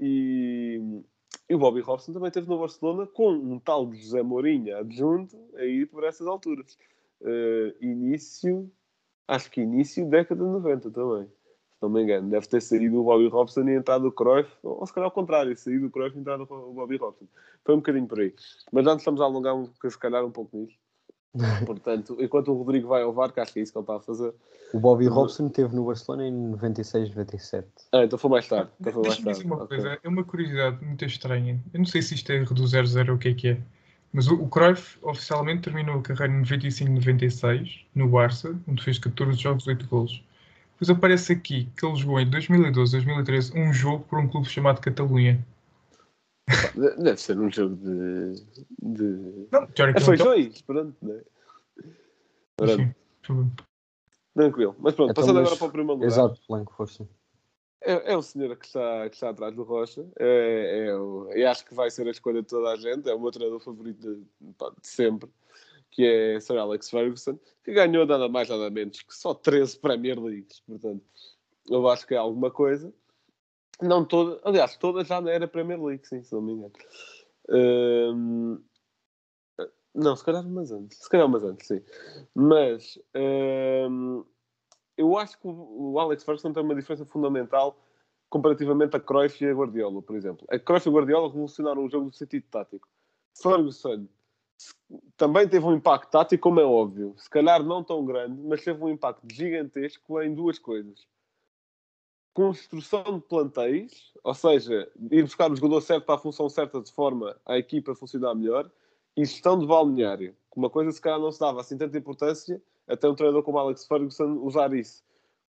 e, 0.00 1.04
e- 1.48 1.54
o 1.54 1.58
Bobby 1.58 1.80
Robson 1.80 2.12
também 2.12 2.28
esteve 2.28 2.48
no 2.48 2.58
Barcelona 2.58 3.06
com 3.06 3.30
um 3.30 3.58
tal 3.58 3.86
de 3.86 3.96
José 3.98 4.22
Mourinho 4.22 4.76
adjunto 4.76 5.36
aí 5.56 5.86
por 5.86 6.04
essas 6.04 6.26
alturas. 6.26 6.76
Eh, 7.22 7.74
início, 7.80 8.70
acho 9.26 9.50
que 9.50 9.62
início 9.62 10.06
década 10.06 10.44
de 10.44 10.50
90 10.50 10.90
também. 10.90 11.26
Se 11.26 11.82
não 11.82 11.88
me 11.88 12.02
engano, 12.02 12.28
deve 12.28 12.46
ter 12.48 12.60
saído 12.60 13.00
o 13.00 13.04
Bobby 13.04 13.28
Robson 13.28 13.62
e 13.68 13.76
entrado 13.76 14.08
o 14.08 14.12
Cruyff, 14.12 14.50
ou 14.62 14.84
se 14.84 14.92
calhar 14.92 15.06
ao 15.06 15.14
contrário, 15.14 15.56
saído 15.56 15.86
o 15.86 15.90
Cruyff 15.90 16.16
e 16.16 16.20
entrado 16.20 16.42
o 16.42 16.72
Bobby 16.72 16.96
Robson. 16.96 17.26
Foi 17.64 17.74
um 17.74 17.78
bocadinho 17.78 18.06
por 18.06 18.20
aí. 18.20 18.34
Mas 18.72 18.84
já 18.84 18.94
estamos 18.94 19.20
a 19.20 19.24
alongar 19.24 19.54
um, 19.54 19.64
se 19.66 19.98
calhar 19.98 20.24
um 20.24 20.30
pouco 20.30 20.56
nisso. 20.56 20.76
Portanto, 21.66 22.16
enquanto 22.20 22.52
o 22.52 22.54
Rodrigo 22.54 22.88
vai 22.88 23.02
ao 23.02 23.12
VAR, 23.12 23.32
que 23.32 23.40
acho 23.40 23.52
que 23.52 23.60
é 23.60 23.62
isso 23.62 23.72
que 23.72 23.78
ele 23.78 23.84
está 23.84 23.96
a 23.96 24.00
fazer. 24.00 24.32
O 24.72 24.80
Bobby 24.80 25.06
Robson 25.06 25.46
esteve 25.46 25.74
no 25.74 25.86
Barcelona 25.86 26.26
em 26.26 26.32
96, 26.32 27.10
97. 27.10 27.66
Ah, 27.92 28.04
então 28.04 28.18
foi 28.18 28.30
mais 28.30 28.46
tarde. 28.46 28.70
Então 28.80 28.92
foi 28.92 29.02
mais 29.02 29.18
tarde. 29.18 29.44
uma 29.44 29.56
Ok. 29.56 29.68
coisa, 29.68 29.98
é 30.02 30.08
uma 30.08 30.24
curiosidade 30.24 30.84
muito 30.84 31.04
estranha. 31.04 31.58
Eu 31.72 31.78
não 31.78 31.86
sei 31.86 32.02
se 32.02 32.14
isto 32.14 32.30
é 32.30 32.44
do 32.44 32.66
00 32.66 33.10
ou 33.10 33.16
o 33.16 33.18
que 33.18 33.28
é 33.28 33.34
que 33.34 33.48
é. 33.48 33.58
Mas 34.12 34.26
o, 34.26 34.34
o 34.34 34.48
Cruyff 34.48 34.98
oficialmente 35.02 35.62
terminou 35.62 35.98
a 35.98 36.02
carreira 36.02 36.32
em 36.32 36.42
95-96 36.42 37.80
no 37.94 38.08
Barça, 38.08 38.58
onde 38.66 38.82
fez 38.82 38.98
14 38.98 39.38
jogos, 39.38 39.66
8 39.66 39.86
golos. 39.86 40.22
Depois 40.72 40.96
aparece 40.96 41.32
aqui 41.32 41.68
que 41.76 41.84
ele 41.84 41.96
jogou 41.96 42.20
em 42.20 42.30
2012-2013 42.30 43.52
um 43.54 43.72
jogo 43.72 44.04
por 44.08 44.18
um 44.18 44.28
clube 44.28 44.48
chamado 44.48 44.80
Catalunha. 44.80 45.44
De- 46.74 47.02
Deve 47.02 47.20
ser 47.20 47.38
um 47.38 47.50
jogo 47.50 47.76
de. 47.76 48.34
de... 48.80 49.48
Não, 49.52 49.62
É 49.62 49.66
teoricamente. 49.66 50.04
feijões, 50.04 50.62
pronto, 50.62 50.96
né? 51.02 51.22
Pronto, 52.56 52.94
tudo. 53.22 53.52
tranquilo. 54.34 54.76
Mas 54.78 54.94
pronto, 54.94 55.10
Então, 55.10 55.22
passando 55.22 55.36
mas- 55.36 55.46
agora 55.46 55.58
para 55.58 55.66
o 55.66 55.70
primeiro 55.70 55.94
lugar. 55.94 56.06
Exato, 56.06 56.40
Blanco, 56.48 56.72
força. 56.74 57.08
É, 57.80 58.12
é 58.12 58.16
o 58.16 58.22
senhor 58.22 58.56
que 58.56 58.66
está, 58.66 59.08
que 59.08 59.14
está 59.14 59.30
atrás 59.30 59.54
do 59.54 59.62
Rocha. 59.62 60.04
É, 60.18 60.86
é 60.88 60.96
o, 60.96 61.30
e 61.32 61.44
acho 61.44 61.64
que 61.64 61.74
vai 61.74 61.90
ser 61.90 62.06
a 62.08 62.10
escolha 62.10 62.42
de 62.42 62.48
toda 62.48 62.70
a 62.72 62.76
gente. 62.76 63.08
É 63.08 63.14
o 63.14 63.20
meu 63.20 63.30
treinador 63.30 63.60
favorito 63.60 64.00
de, 64.16 64.52
pá, 64.54 64.70
de 64.80 64.86
sempre, 64.88 65.30
que 65.90 66.04
é 66.04 66.40
Sir 66.40 66.56
Alex 66.58 66.90
Ferguson, 66.90 67.38
que 67.64 67.72
ganhou 67.72 68.04
nada 68.04 68.28
mais 68.28 68.48
nada 68.48 68.68
menos 68.68 69.00
que 69.02 69.14
só 69.14 69.32
13 69.32 69.78
Premier 69.78 70.18
Leagues. 70.20 70.60
Portanto, 70.66 71.04
eu 71.70 71.88
acho 71.88 72.04
que 72.06 72.14
é 72.14 72.18
alguma 72.18 72.50
coisa. 72.50 72.92
Não 73.80 74.04
toda, 74.04 74.40
aliás, 74.44 74.76
todas 74.76 75.06
já 75.06 75.18
era 75.30 75.46
Premier 75.46 75.80
League, 75.80 76.06
sim, 76.06 76.22
se 76.22 76.32
não 76.32 76.42
me 76.42 76.52
engano. 76.52 76.72
Hum, 77.50 78.60
não, 79.94 80.14
se 80.14 80.24
calhar 80.24 80.46
umas 80.46 80.70
antes. 80.70 80.98
Se 80.98 81.08
calhar 81.08 81.26
umas 81.26 81.44
antes, 81.44 81.66
sim. 81.66 81.82
Mas 82.34 82.98
hum, 83.90 84.24
eu 84.96 85.16
acho 85.16 85.38
que 85.38 85.46
o 85.46 85.98
Alex 85.98 86.24
Ferguson 86.24 86.52
tem 86.52 86.62
uma 86.62 86.74
diferença 86.74 87.06
fundamental 87.06 87.78
comparativamente 88.28 88.96
a 88.96 89.00
Cruyff 89.00 89.42
e 89.42 89.48
a 89.48 89.54
Guardiola, 89.54 90.02
por 90.02 90.16
exemplo. 90.16 90.46
A 90.50 90.58
Cruyff 90.58 90.88
e 90.88 90.90
a 90.90 90.94
Guardiola 90.94 91.28
revolucionaram 91.28 91.84
o 91.84 91.88
jogo 91.88 92.06
no 92.06 92.12
sentido 92.12 92.44
tático. 92.50 92.88
Ferguson 93.40 94.06
também 95.16 95.48
teve 95.48 95.64
um 95.64 95.74
impacto 95.74 96.10
tático, 96.10 96.42
como 96.42 96.60
é 96.60 96.64
óbvio. 96.64 97.14
Se 97.16 97.28
calhar 97.28 97.62
não 97.62 97.82
tão 97.82 98.04
grande, 98.04 98.40
mas 98.42 98.62
teve 98.62 98.82
um 98.82 98.88
impacto 98.88 99.26
gigantesco 99.32 100.20
em 100.20 100.34
duas 100.34 100.58
coisas. 100.58 101.06
Construção 102.34 103.18
de 103.18 103.20
plantéis, 103.20 104.12
ou 104.22 104.34
seja, 104.34 104.90
ir 105.10 105.22
buscar 105.22 105.50
o 105.50 105.56
jogador 105.56 105.80
certo 105.80 106.04
para 106.04 106.14
a 106.14 106.18
função 106.18 106.48
certa 106.48 106.80
de 106.80 106.92
forma 106.92 107.36
a 107.44 107.58
equipa 107.58 107.94
funcionar 107.94 108.34
melhor, 108.34 108.70
e 109.16 109.24
gestão 109.24 109.58
de 109.58 109.66
balneário. 109.66 110.36
Uma 110.54 110.70
coisa 110.70 110.92
se 110.92 111.00
calhar 111.00 111.18
não 111.18 111.32
se 111.32 111.40
dava 111.40 111.60
assim 111.60 111.76
tanta 111.76 111.98
importância 111.98 112.62
até 112.86 113.08
um 113.08 113.14
treinador 113.14 113.42
como 113.42 113.58
Alex 113.58 113.84
Ferguson 113.86 114.38
usar 114.42 114.72
isso 114.72 115.02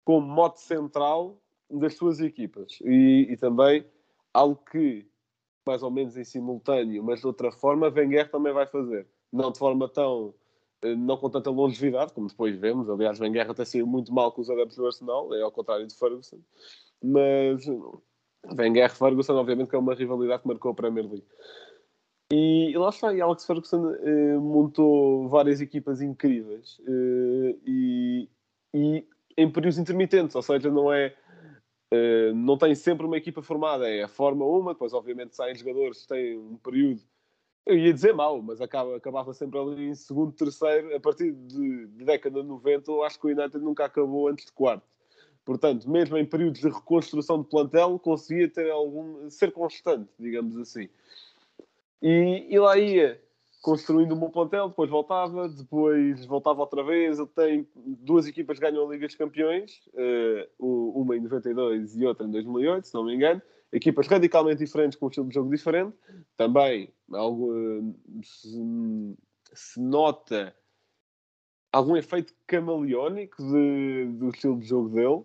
como 0.10 0.26
mote 0.26 0.60
central 0.60 1.38
das 1.70 1.96
suas 1.96 2.20
equipas. 2.20 2.80
E, 2.84 3.28
e 3.30 3.38
também 3.38 3.86
algo 4.34 4.60
que, 4.72 5.06
mais 5.64 5.84
ou 5.84 5.92
menos 5.92 6.18
em 6.18 6.24
simultâneo, 6.24 7.04
mas 7.04 7.20
de 7.20 7.28
outra 7.28 7.52
forma, 7.52 7.94
Wenger 7.96 8.28
também 8.32 8.52
vai 8.52 8.66
fazer. 8.66 9.06
Não 9.32 9.52
de 9.52 9.60
forma 9.60 9.88
tão. 9.88 10.34
Eh, 10.84 10.96
não 10.96 11.18
com 11.18 11.30
tanta 11.30 11.50
longevidade, 11.50 12.14
como 12.14 12.28
depois 12.28 12.56
vemos. 12.58 12.90
Aliás, 12.90 13.20
Wenger 13.20 13.50
até 13.50 13.66
saiu 13.66 13.88
muito 13.88 14.14
mal 14.14 14.32
com 14.32 14.42
os 14.42 14.50
adeptos 14.50 14.78
do 14.78 14.86
Arsenal, 14.86 15.34
é 15.34 15.42
ao 15.42 15.52
contrário 15.52 15.88
de 15.88 15.96
Ferguson. 15.96 16.40
Mas 17.02 17.66
Wenger 18.58 18.94
Ferguson, 18.96 19.36
obviamente, 19.36 19.70
que 19.70 19.76
é 19.76 19.80
uma 19.80 19.96
rivalidade 19.96 20.44
que 20.44 20.48
marcou 20.48 20.72
a 20.72 20.76
Premier 20.76 21.06
League. 21.06 21.28
E, 22.32 22.72
e 22.72 22.78
lá 22.78 22.90
está, 22.90 23.14
e 23.14 23.22
Alex 23.22 23.46
Ferguson 23.46 23.92
eh, 23.92 24.38
montou 24.38 25.28
várias 25.28 25.62
equipas 25.62 26.00
incríveis 26.00 26.80
eh, 26.88 27.56
e, 27.66 28.30
e 28.74 29.08
em 29.36 29.52
períodos 29.52 29.80
intermitentes, 29.80 30.36
ou 30.36 30.42
seja, 30.44 30.70
não 30.70 30.94
é 30.94 31.16
eh, 31.92 32.32
não 32.34 32.56
tem 32.56 32.76
sempre 32.76 33.06
uma 33.06 33.18
equipa 33.18 33.42
formada, 33.42 33.90
é 33.90 34.04
a 34.04 34.08
forma 34.08 34.46
uma, 34.46 34.74
depois 34.74 34.94
obviamente 34.94 35.36
saem 35.36 35.56
jogadores, 35.56 36.06
têm 36.06 36.38
um 36.38 36.58
período, 36.58 37.02
eu 37.70 37.78
ia 37.78 37.94
dizer 37.94 38.14
mau, 38.14 38.42
mas 38.42 38.60
acaba, 38.60 38.98
acabava 38.98 39.34
sempre 39.34 39.60
ali 39.60 39.90
em 39.90 39.96
segundo, 39.96 40.32
terceiro, 40.32 40.96
a 40.96 41.00
partir 41.00 41.32
de, 41.32 41.88
de 41.88 42.04
década 42.04 42.42
de 42.42 42.48
90, 42.48 42.92
eu 42.92 43.04
acho 43.04 43.20
que 43.20 43.28
o 43.28 43.30
United 43.30 43.60
nunca 43.60 43.86
acabou 43.86 44.28
antes 44.28 44.46
de 44.46 44.52
quarto. 44.52 44.84
Portanto, 45.46 45.90
mesmo 45.90 46.18
em 46.18 46.26
períodos 46.26 46.62
de 46.62 46.68
reconstrução 46.68 47.42
de 47.42 47.48
plantel, 47.48 48.00
conseguia 48.00 48.50
ter 48.50 48.70
algum, 48.72 49.30
ser 49.30 49.52
constante, 49.52 50.10
digamos 50.20 50.58
assim. 50.58 50.90
E, 52.02 52.48
e 52.50 52.60
lá 52.60 52.78
ia 52.78 53.22
construindo 53.62 54.16
um 54.16 54.18
bom 54.18 54.30
plantel, 54.30 54.70
depois 54.70 54.90
voltava, 54.90 55.48
depois 55.48 56.26
voltava 56.26 56.62
outra 56.62 56.84
vez. 56.84 57.20
Ele 57.20 57.28
tem 57.28 57.68
duas 57.76 58.26
equipas 58.26 58.58
que 58.58 58.66
ganham 58.66 58.88
a 58.88 58.92
Liga 58.92 59.06
dos 59.06 59.16
Campeões, 59.16 59.82
uh, 60.60 61.00
uma 61.00 61.16
em 61.16 61.22
92 61.22 61.96
e 61.98 62.06
outra 62.06 62.26
em 62.26 62.32
2008, 62.32 62.88
se 62.88 62.94
não 62.94 63.04
me 63.04 63.16
engano. 63.16 63.42
Equipas 63.72 64.08
radicalmente 64.08 64.64
diferentes, 64.64 64.98
com 64.98 65.06
um 65.06 65.10
estilo 65.10 65.28
de 65.28 65.36
jogo 65.36 65.50
diferente. 65.50 65.96
Também 66.36 66.92
algo, 67.12 67.54
uh, 67.54 67.96
se, 68.24 69.16
se, 69.54 69.80
nota 69.80 70.56
algum 71.72 71.96
efeito 71.96 72.34
camaleónico 72.48 73.44
de, 73.44 74.06
do 74.14 74.30
estilo 74.30 74.60
de 74.60 74.68
jogo 74.68 74.90
dele. 74.90 75.24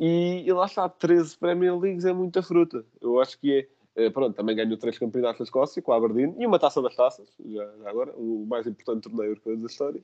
E, 0.00 0.44
e 0.46 0.52
lá 0.52 0.64
está, 0.64 0.88
13 0.88 1.36
Premier 1.36 1.78
Leagues 1.78 2.06
é 2.06 2.12
muita 2.12 2.42
fruta. 2.42 2.84
Eu 3.00 3.20
acho 3.20 3.38
que 3.38 3.52
é 3.52 3.68
eh, 3.96 4.10
pronto, 4.10 4.34
também 4.34 4.56
ganhou 4.56 4.78
três 4.78 4.98
campeonatos 4.98 5.38
da 5.38 5.44
Escócia 5.44 5.82
com 5.82 5.92
a 5.92 5.96
Aberdeen 5.96 6.34
e 6.38 6.46
uma 6.46 6.58
taça 6.58 6.80
das 6.80 6.94
taças, 6.94 7.28
já, 7.44 7.66
já 7.82 7.90
agora, 7.90 8.12
o 8.16 8.46
mais 8.46 8.66
importante 8.66 9.02
torneio 9.02 9.32
europeu 9.32 9.56
da 9.56 9.66
história. 9.66 10.02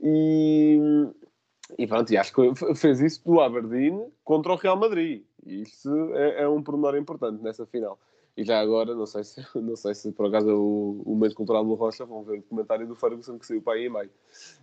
E, 0.00 0.78
e 1.78 1.86
pronto, 1.86 2.12
e 2.12 2.16
acho 2.16 2.32
que 2.34 2.74
fez 2.74 3.00
isso 3.00 3.24
do 3.24 3.40
Aberdeen 3.40 4.10
contra 4.24 4.52
o 4.52 4.56
Real 4.56 4.76
Madrid. 4.76 5.24
Isso 5.44 5.90
é, 6.14 6.42
é 6.42 6.48
um 6.48 6.62
pormenor 6.62 6.96
importante 6.96 7.42
nessa 7.42 7.66
final. 7.66 7.98
E 8.36 8.44
já 8.44 8.60
agora, 8.60 8.94
não 8.94 9.06
sei 9.06 9.24
se, 9.24 9.40
não 9.60 9.76
sei 9.76 9.94
se 9.94 10.12
por 10.12 10.26
acaso 10.26 10.48
o, 10.48 11.02
o 11.04 11.16
Mês 11.16 11.34
Cultural 11.34 11.64
do 11.64 11.74
Rocha 11.74 12.04
vão 12.04 12.22
ver 12.22 12.38
o 12.38 12.42
comentário 12.42 12.86
do 12.86 12.94
Ferguson 12.94 13.38
que 13.38 13.46
saiu 13.46 13.60
para 13.60 13.74
aí 13.74 13.86
em 13.86 13.90
maio. 13.90 14.10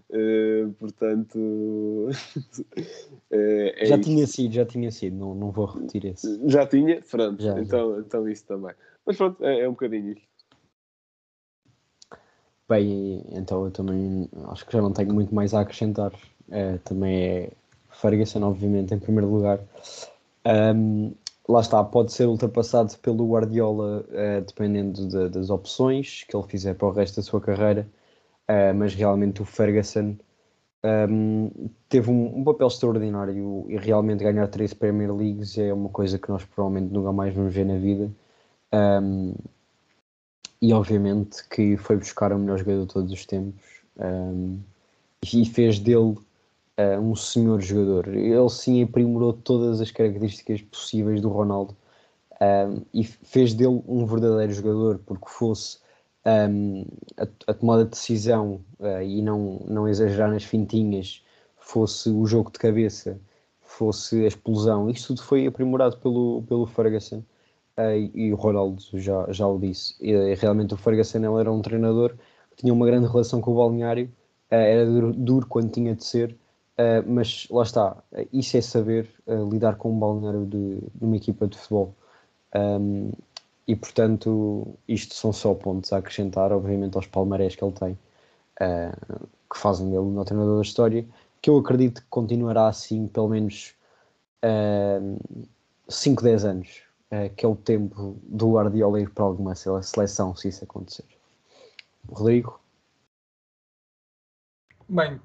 Uh, 0.09 0.73
portanto, 0.73 2.09
é, 3.29 3.83
é 3.83 3.85
já 3.85 3.95
isto. 3.95 4.05
tinha 4.05 4.25
sido, 4.25 4.53
já 4.53 4.65
tinha 4.65 4.91
sido, 4.91 5.15
não, 5.15 5.35
não 5.35 5.51
vou 5.51 5.65
repetir 5.65 6.05
esse. 6.05 6.49
Já 6.49 6.65
tinha? 6.65 7.01
Pronto, 7.01 7.41
já, 7.41 7.59
então, 7.59 7.95
já. 7.95 8.01
então 8.01 8.27
isso 8.27 8.45
também. 8.45 8.73
Mas 9.05 9.17
pronto, 9.17 9.43
é, 9.43 9.61
é 9.61 9.67
um 9.67 9.73
bocadinho 9.73 10.13
isto. 10.13 10.27
Bem, 12.67 13.23
então 13.31 13.65
eu 13.65 13.71
também 13.71 14.29
acho 14.49 14.65
que 14.65 14.73
já 14.73 14.81
não 14.81 14.93
tenho 14.93 15.13
muito 15.13 15.33
mais 15.33 15.53
a 15.53 15.61
acrescentar. 15.61 16.11
É, 16.51 16.77
também 16.79 17.23
é 17.23 17.51
Ferguson, 17.91 18.43
obviamente, 18.43 18.93
em 18.93 18.99
primeiro 18.99 19.31
lugar. 19.31 19.59
Um, 20.45 21.13
lá 21.47 21.61
está, 21.61 21.83
pode 21.83 22.11
ser 22.13 22.27
ultrapassado 22.27 22.97
pelo 22.99 23.29
Guardiola 23.29 24.05
uh, 24.07 24.45
dependendo 24.45 25.07
de, 25.07 25.29
das 25.29 25.49
opções 25.49 26.23
que 26.27 26.35
ele 26.35 26.47
fizer 26.47 26.75
para 26.75 26.87
o 26.87 26.91
resto 26.91 27.17
da 27.17 27.23
sua 27.23 27.41
carreira, 27.41 27.87
uh, 28.49 28.73
mas 28.75 28.93
realmente 28.93 29.41
o 29.41 29.45
Ferguson 29.45 30.15
um, 30.83 31.69
teve 31.89 32.09
um, 32.09 32.39
um, 32.39 32.43
papel 32.43 32.67
extraordinário 32.67 33.65
e 33.67 33.77
realmente 33.77 34.23
ganhar 34.23 34.47
três 34.47 34.73
Premier 34.73 35.13
Leagues 35.13 35.57
é 35.57 35.73
uma 35.73 35.89
coisa 35.89 36.17
que 36.17 36.29
nós 36.29 36.45
provavelmente 36.45 36.93
nunca 36.93 37.11
mais 37.11 37.33
vamos 37.33 37.53
ver 37.53 37.65
na 37.65 37.77
vida. 37.77 38.09
Um, 38.71 39.33
e 40.61 40.71
obviamente 40.73 41.47
que 41.49 41.75
foi 41.75 41.97
buscar 41.97 42.31
o 42.31 42.39
melhor 42.39 42.59
jogador 42.59 42.81
de 42.85 42.93
todos 42.93 43.11
os 43.11 43.25
tempos 43.25 43.81
e 45.21 45.45
fez 45.45 45.79
dele 45.79 46.17
uh, 46.79 46.99
um 46.99 47.15
senhor 47.15 47.61
jogador. 47.61 48.07
Ele 48.07 48.49
sim 48.49 48.81
aprimorou 48.81 49.33
todas 49.33 49.81
as 49.81 49.91
características 49.91 50.61
possíveis 50.61 51.21
do 51.21 51.29
Ronaldo 51.29 51.75
um, 52.41 52.81
e 52.93 53.03
fez 53.03 53.53
dele 53.53 53.81
um 53.87 54.05
verdadeiro 54.05 54.53
jogador, 54.53 54.99
porque 55.05 55.27
fosse 55.27 55.79
um, 56.25 56.85
a, 57.17 57.27
a, 57.47 57.53
tomada 57.53 57.83
de 57.83 57.91
decisão 57.91 58.61
uh, 58.79 59.01
e 59.01 59.21
não, 59.21 59.61
não 59.67 59.87
exagerar 59.87 60.31
nas 60.31 60.43
fintinhas, 60.43 61.23
fosse 61.57 62.09
o 62.09 62.25
jogo 62.25 62.51
de 62.51 62.59
cabeça, 62.59 63.19
fosse 63.61 64.23
a 64.23 64.27
explosão, 64.27 64.89
isso 64.89 65.07
tudo 65.09 65.23
foi 65.23 65.45
aprimorado 65.45 65.97
pelo, 65.97 66.43
pelo 66.43 66.65
Ferguson. 66.65 67.23
Uh, 67.77 67.95
e, 67.95 68.27
e 68.27 68.33
o 68.33 68.35
Ronaldo 68.35 68.81
já, 68.93 69.25
já 69.31 69.47
o 69.47 69.57
disse. 69.57 69.95
E, 70.01 70.33
realmente 70.35 70.73
o 70.73 70.77
Ferguson 70.77 71.19
ele 71.19 71.39
era 71.39 71.51
um 71.51 71.61
treinador 71.61 72.13
que 72.51 72.57
tinha 72.57 72.73
uma 72.73 72.85
grande 72.85 73.07
relação 73.07 73.39
com 73.39 73.51
o 73.51 73.55
balneário, 73.55 74.05
uh, 74.51 74.55
era 74.55 74.85
duro, 74.85 75.13
duro, 75.13 75.47
quando 75.47 75.71
tinha 75.71 75.95
de 75.95 76.03
ser, 76.03 76.35
Uh, 76.79 77.03
mas 77.05 77.45
lá 77.51 77.63
está, 77.63 77.97
isso 78.31 78.55
é 78.55 78.61
saber 78.61 79.09
uh, 79.27 79.49
lidar 79.49 79.75
com 79.75 79.91
um 79.91 79.99
balneário 79.99 80.45
de, 80.45 80.77
de, 80.79 81.03
uma 81.03 81.17
equipa 81.17 81.45
de 81.45 81.57
futebol. 81.57 81.93
Um, 82.55 83.11
e 83.67 83.75
portanto, 83.75 84.65
isto 84.87 85.13
são 85.13 85.33
só 85.33 85.53
pontos 85.53 85.91
a 85.91 85.97
acrescentar, 85.97 86.53
obviamente, 86.53 86.95
aos 86.95 87.05
palmarés 87.05 87.53
que 87.53 87.65
ele 87.65 87.73
tem, 87.73 87.99
uh, 88.61 89.27
que 89.51 89.57
fazem 89.59 89.89
dele 89.89 89.97
o 89.99 90.23
treinador 90.23 90.55
da 90.55 90.61
história, 90.61 91.05
que 91.41 91.49
eu 91.49 91.57
acredito 91.57 92.01
que 92.01 92.07
continuará 92.07 92.69
assim 92.69 93.07
pelo 93.07 93.27
menos 93.27 93.75
5, 95.89 96.23
10 96.23 96.45
anos, 96.45 96.81
que 97.35 97.45
é 97.45 97.49
o 97.49 97.55
tempo 97.55 98.15
do 98.23 98.53
Guardiola 98.53 99.01
ir 99.01 99.09
para 99.09 99.25
alguma 99.25 99.53
seleção, 99.55 100.33
se 100.33 100.47
isso 100.47 100.63
acontecer. 100.63 101.03
Rodrigo? 102.09 102.59
Bem, 104.87 105.19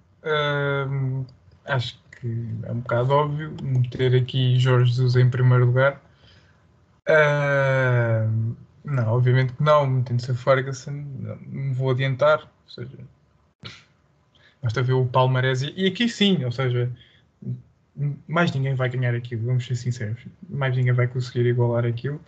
acho 1.64 1.98
que 2.20 2.46
é 2.64 2.72
um 2.72 2.80
bocado 2.80 3.12
óbvio 3.12 3.54
meter 3.62 4.14
aqui 4.14 4.58
Jorge 4.58 4.90
Jesus 4.90 5.16
em 5.16 5.28
primeiro 5.28 5.66
lugar. 5.66 6.00
Uh, 7.08 8.56
não, 8.84 9.08
obviamente 9.08 9.52
que 9.54 9.62
não, 9.62 9.86
metendo-se 9.86 10.30
a 10.30 10.34
Ferguson, 10.34 11.04
não 11.46 11.74
vou 11.74 11.90
adiantar, 11.90 12.40
ou 12.42 12.70
seja, 12.70 12.98
basta 14.62 14.82
ver 14.82 14.92
o 14.92 15.06
Palmarés 15.06 15.62
e, 15.62 15.72
e 15.76 15.86
aqui 15.86 16.08
sim, 16.08 16.44
ou 16.44 16.52
seja, 16.52 16.90
mais 18.26 18.52
ninguém 18.52 18.74
vai 18.74 18.88
ganhar 18.88 19.14
aquilo, 19.14 19.46
vamos 19.46 19.66
ser 19.66 19.76
sinceros, 19.76 20.26
mais 20.48 20.76
ninguém 20.76 20.92
vai 20.92 21.06
conseguir 21.06 21.46
igualar 21.46 21.84
aquilo, 21.86 22.20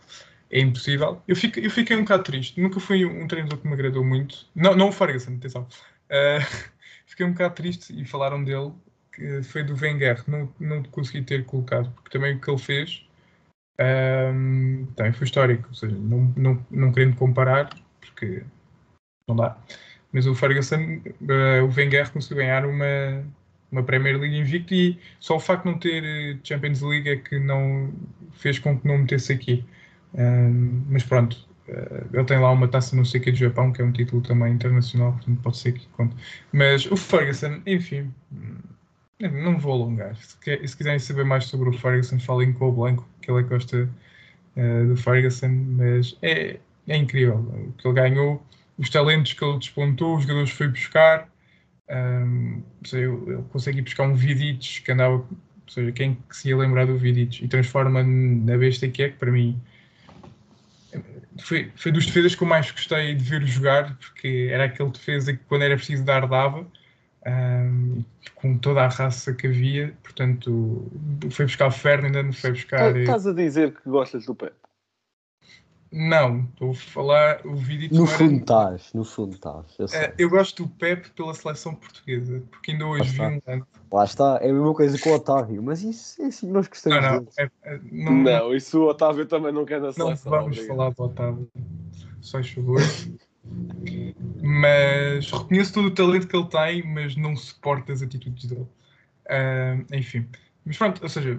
é 0.51 0.61
impossível. 0.61 1.23
Eu, 1.27 1.37
fico, 1.37 1.59
eu 1.59 1.71
fiquei 1.71 1.97
um 1.97 2.03
bocado 2.03 2.23
triste, 2.23 2.61
nunca 2.61 2.81
fui 2.81 3.05
um 3.05 3.27
treinador 3.27 3.59
que 3.59 3.67
me 3.67 3.75
agradou 3.75 4.05
muito, 4.05 4.47
não, 4.55 4.75
não 4.75 4.89
o 4.89 4.93
Ferguson, 4.93 5.35
atenção, 5.35 5.63
uh, 5.63 6.69
fiquei 7.07 7.27
um 7.27 7.33
bocado 7.33 7.55
triste 7.55 7.99
e 7.99 8.05
falaram 8.05 8.43
dele 8.43 8.73
que 9.17 9.43
foi 9.43 9.65
do 9.65 9.75
Wenger, 9.75 10.23
não, 10.29 10.53
não 10.61 10.83
consegui 10.85 11.23
ter 11.23 11.45
colocado, 11.47 11.91
porque 11.93 12.11
também 12.11 12.37
o 12.37 12.41
que 12.41 12.51
ele 12.51 12.59
fez 12.59 13.07
um, 13.81 14.87
também 14.97 15.13
foi 15.13 15.27
histórico, 15.27 15.69
ou 15.69 15.75
seja, 15.75 15.97
não, 15.97 16.33
não, 16.37 16.67
não 16.71 16.93
querendo 16.93 17.17
comparar, 17.17 17.71
porque 18.01 18.43
não 19.29 19.37
dá. 19.37 19.57
Mas 20.13 20.27
o 20.27 20.35
Ferguson, 20.35 21.01
uh, 21.07 21.65
o 21.65 21.75
Wenger 21.75 22.11
conseguiu 22.11 22.39
ganhar 22.39 22.65
uma, 22.65 23.25
uma 23.71 23.83
Premier 23.83 24.19
League 24.19 24.39
invicto 24.39 24.75
e 24.75 24.99
só 25.21 25.37
o 25.37 25.41
facto 25.41 25.65
de 25.65 25.71
não 25.71 25.79
ter 25.79 26.05
eh, 26.05 26.39
Champions 26.43 26.81
League 26.81 27.09
é 27.09 27.17
que 27.17 27.39
não 27.39 27.93
fez 28.33 28.59
com 28.59 28.79
que 28.79 28.87
não 28.87 28.99
metesse 28.99 29.33
aqui. 29.33 29.65
Um, 30.15 30.85
mas 30.89 31.05
pronto, 31.05 31.37
uh, 31.69 32.07
ele 32.15 32.25
tem 32.25 32.39
lá 32.39 32.51
uma 32.51 32.69
taça 32.69 32.97
não 32.97 33.05
sei 33.05 33.21
que 33.21 33.31
do 33.31 33.37
Japão, 33.37 33.73
que 33.73 33.83
é 33.83 33.85
um 33.85 33.93
título 33.93 34.23
também 34.23 34.55
internacional, 34.55 35.13
portanto 35.13 35.41
pode 35.43 35.59
ser 35.59 35.73
que 35.73 35.87
conte. 35.89 36.17
Mas 36.53 36.87
o 36.87 36.97
Ferguson, 36.97 37.61
enfim, 37.67 38.11
não 39.21 39.59
vou 39.59 39.73
alongar. 39.73 40.17
Se, 40.17 40.37
quiserem 40.77 40.99
saber 40.99 41.25
mais 41.25 41.47
sobre 41.47 41.69
o 41.69 41.73
Ferguson, 41.73 42.19
falem 42.19 42.53
com 42.53 42.69
o 42.69 42.73
Blanco, 42.73 43.09
que 43.23 43.31
ele 43.31 43.41
é 43.41 43.43
gosta 43.43 43.89
uh, 44.57 44.87
do 44.87 44.97
Ferguson, 44.97 45.49
mas 45.49 46.17
é, 46.23 46.59
é 46.87 46.97
incrível 46.97 47.37
o 47.37 47.73
que 47.73 47.89
ele 47.89 47.95
ganhou, 47.95 48.45
os 48.79 48.91
talentos 48.91 49.33
que 49.33 49.45
ele 49.45 49.59
despontou, 49.59 50.17
os 50.17 50.23
jogadores 50.23 50.51
que 50.51 50.57
foi 50.57 50.69
buscar. 50.69 51.29
Um, 51.89 52.63
sei, 52.85 53.05
ele 53.05 53.45
consegue 53.51 53.79
ir 53.79 53.83
buscar 53.83 54.05
um 54.05 54.15
Vidic 54.15 54.83
que 54.83 54.93
andava, 54.93 55.15
ou 55.15 55.29
seja, 55.69 55.93
quem 55.93 56.19
que 56.29 56.37
se 56.37 56.49
ia 56.49 56.57
lembrar 56.57 56.87
do 56.87 56.99
Vidic 56.99 57.45
e 57.45 57.49
transforma 57.49 58.03
na 58.03 58.59
besta 58.59 58.89
que 58.89 59.05
é, 59.05 59.09
que 59.11 59.17
para 59.17 59.31
mim 59.31 59.61
foi, 61.39 61.71
foi 61.77 61.93
dos 61.93 62.07
defesas 62.07 62.35
que 62.35 62.43
eu 62.43 62.49
mais 62.49 62.71
gostei 62.71 63.15
de 63.15 63.23
ver 63.23 63.47
jogar, 63.47 63.97
porque 63.97 64.49
era 64.51 64.65
aquele 64.65 64.91
defesa 64.91 65.33
que 65.33 65.43
quando 65.45 65.63
era 65.63 65.77
preciso 65.77 66.05
dar, 66.05 66.27
dava 66.27 66.67
um, 67.27 68.05
com 68.35 68.57
toda 68.57 68.83
a 68.83 68.89
raça 68.89 69.35
que 69.35 69.47
havia, 69.47 69.97
portanto, 70.03 70.87
foi 71.31 71.47
buscar 71.47 71.67
o 71.67 71.71
Ferdinand, 71.71 72.33
foi 72.33 72.53
buscar. 72.53 72.93
Tá, 72.93 72.99
estás 72.99 73.27
a 73.27 73.33
dizer 73.33 73.75
que 73.75 73.89
gostas 73.89 74.27
do 74.27 74.35
Pep? 74.35 74.55
Não, 75.93 76.41
estou 76.53 76.73
a 76.73 76.75
falar. 76.75 77.47
O 77.47 77.55
vídeo 77.55 77.89
No 77.97 78.07
fundo 78.07 78.37
estás, 78.37 78.93
no 78.93 79.05
fundo 79.05 79.35
estás. 79.35 79.65
Eu, 79.79 79.87
uh, 79.87 80.13
eu, 80.19 80.29
gosto 80.29 80.65
do 80.65 80.69
Pep 80.69 81.11
pela 81.11 81.33
seleção 81.33 81.75
portuguesa, 81.75 82.43
porque 82.51 82.73
ainda 82.73 82.87
hoje 82.87 83.11
vi 83.11 83.21
um 83.21 83.41
lance. 83.47 83.65
Lá 83.91 84.05
está, 84.05 84.39
é 84.43 84.51
a 84.51 84.53
mesma 84.53 84.75
coisa 84.75 84.99
com 84.99 85.11
o 85.11 85.15
Otávio, 85.15 85.63
mas 85.63 85.83
isso 85.83 86.21
é 86.23 86.27
assim 86.27 86.51
nós 86.51 86.67
gostamos 86.67 87.01
não, 87.01 87.21
não, 87.21 87.27
é, 87.39 87.51
é, 87.63 87.81
não, 87.91 88.13
não, 88.13 88.55
isso 88.55 88.81
o 88.81 88.89
Otávio 88.89 89.27
também 89.27 89.53
não 89.53 89.65
quer 89.65 89.81
na 89.81 89.93
seleção. 89.93 90.31
Não 90.31 90.39
vamos 90.39 90.59
obrigado. 90.59 90.77
falar 90.77 90.91
do 90.91 91.03
Otávio, 91.03 91.51
só 92.21 92.43
favor. 92.43 92.81
Mas 94.43 95.31
reconheço 95.31 95.73
todo 95.73 95.87
o 95.87 95.91
talento 95.91 96.29
que 96.29 96.37
ele 96.37 96.49
tem, 96.49 96.83
mas 96.83 97.17
não 97.17 97.37
suporto 97.37 97.93
as 97.93 98.03
atitudes 98.03 98.45
dele. 98.47 98.67
Uh, 99.27 99.95
enfim. 99.95 100.27
Mas 100.65 100.77
pronto, 100.77 101.03
ou 101.03 101.09
seja, 101.09 101.39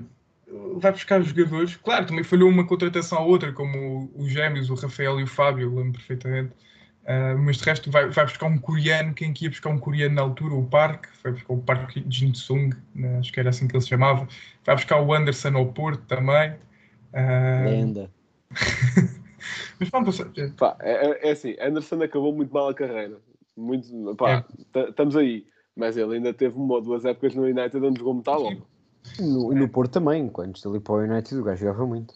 vai 0.77 0.91
buscar 0.91 1.21
os 1.21 1.27
jogadores. 1.27 1.75
Claro, 1.77 2.05
também 2.05 2.23
falhou 2.23 2.49
uma 2.49 2.65
contratação 2.65 3.17
à 3.17 3.21
outra, 3.21 3.51
como 3.51 4.11
os 4.15 4.31
gêmeos, 4.31 4.69
o 4.69 4.75
Rafael 4.75 5.19
e 5.19 5.23
o 5.23 5.27
Fábio, 5.27 5.73
lembro 5.75 5.93
perfeitamente. 5.93 6.53
Uh, 7.03 7.37
mas 7.37 7.57
de 7.57 7.63
resto 7.63 7.89
vai, 7.89 8.09
vai 8.09 8.25
buscar 8.25 8.47
um 8.47 8.57
coreano, 8.57 9.13
quem 9.13 9.31
que 9.31 9.45
ia 9.45 9.49
buscar 9.49 9.69
um 9.69 9.79
coreano 9.79 10.15
na 10.15 10.21
altura, 10.21 10.53
o 10.53 10.65
Park, 10.65 11.05
vai 11.23 11.31
buscar 11.31 11.53
o 11.53 11.57
Park 11.57 11.95
Jin 12.09 12.33
Sung, 12.33 12.75
né, 12.93 13.19
acho 13.19 13.31
que 13.31 13.39
era 13.39 13.49
assim 13.49 13.65
que 13.65 13.75
ele 13.75 13.81
se 13.81 13.87
chamava. 13.87 14.27
Vai 14.65 14.75
buscar 14.75 14.99
o 14.99 15.13
Anderson 15.13 15.55
ao 15.55 15.67
Porto 15.67 16.03
também. 16.05 16.51
Uh, 17.13 17.69
Lenda. 17.69 18.11
Mas 19.79 19.89
pronto, 19.89 20.11
Pá, 20.57 20.75
é, 20.79 20.91
é- 21.07 21.29
é 21.29 21.31
assim, 21.31 21.55
Anderson 21.61 22.01
acabou 22.01 22.33
muito 22.33 22.53
mal 22.53 22.69
a 22.69 22.73
carreira. 22.73 23.17
Muito, 23.55 24.15
pá, 24.15 24.45
É. 24.75 24.81
estamos 24.89 25.15
aí. 25.15 25.45
Mas 25.75 25.95
ele 25.95 26.15
ainda 26.15 26.33
teve 26.33 26.55
uma 26.55 26.75
ou 26.75 26.81
duas 26.81 27.05
épocas 27.05 27.35
no 27.35 27.43
United 27.43 27.77
onde 27.77 27.99
jogou 27.99 28.13
muito 28.15 28.25
bola. 28.25 28.57
No, 29.19 29.53
no 29.53 29.69
Porto 29.69 29.91
também, 29.93 30.27
quando 30.27 30.55
estou 30.55 30.71
ali 30.71 30.81
para 30.81 30.93
o 30.93 30.97
United, 30.99 31.35
o 31.39 31.43
gajo 31.43 31.61
jogava 31.65 31.85
muito. 31.85 32.13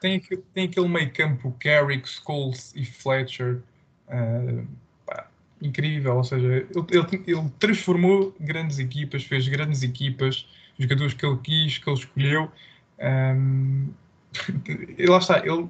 tem, 0.00 0.16
aquele- 0.16 0.42
tem 0.52 0.64
aquele 0.64 0.88
meio 0.88 1.12
campo 1.12 1.54
Carrick, 1.60 2.08
Scholes 2.08 2.72
e 2.74 2.84
Fletcher. 2.84 3.60
ah, 4.08 4.64
pá, 5.06 5.28
incrível, 5.62 6.16
ou 6.16 6.24
seja, 6.24 6.46
ele, 6.46 6.66
ele- 6.90 7.24
ele 7.26 7.50
transformou 7.60 8.34
grandes 8.40 8.78
equipas, 8.78 9.22
fez 9.22 9.46
grandes 9.46 9.82
equipas, 9.82 10.48
jogadores 10.78 11.14
que 11.14 11.24
ele 11.26 11.38
quis, 11.38 11.78
que 11.78 11.88
ele 11.88 11.98
escolheu. 11.98 12.50
ahm, 12.98 13.90
e 14.98 15.06
lá 15.06 15.18
está, 15.18 15.38
ele 15.46 15.68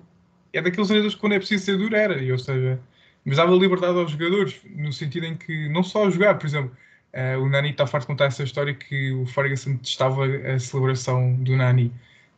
é 0.58 0.62
daqueles 0.62 0.88
jogadores 0.88 1.14
que 1.14 1.20
quando 1.20 1.32
é 1.32 1.38
preciso 1.38 1.64
ser 1.64 1.78
duro 1.78 1.94
era, 1.94 2.22
e, 2.22 2.30
ou 2.30 2.38
seja, 2.38 2.80
mas 3.24 3.36
dava 3.36 3.52
liberdade 3.52 3.98
aos 3.98 4.10
jogadores, 4.10 4.60
no 4.74 4.92
sentido 4.92 5.26
em 5.26 5.36
que 5.36 5.68
não 5.68 5.82
só 5.82 6.06
a 6.06 6.10
jogar, 6.10 6.38
por 6.38 6.46
exemplo, 6.46 6.76
ah, 7.12 7.38
o 7.38 7.48
Nani 7.48 7.70
está 7.70 7.86
farto 7.86 8.04
de 8.04 8.08
contar 8.08 8.26
essa 8.26 8.42
história 8.42 8.74
que 8.74 9.12
o 9.12 9.26
Ferguson 9.26 9.76
testava 9.76 10.24
a 10.26 10.58
celebração 10.58 11.34
do 11.34 11.56
Nani. 11.56 11.92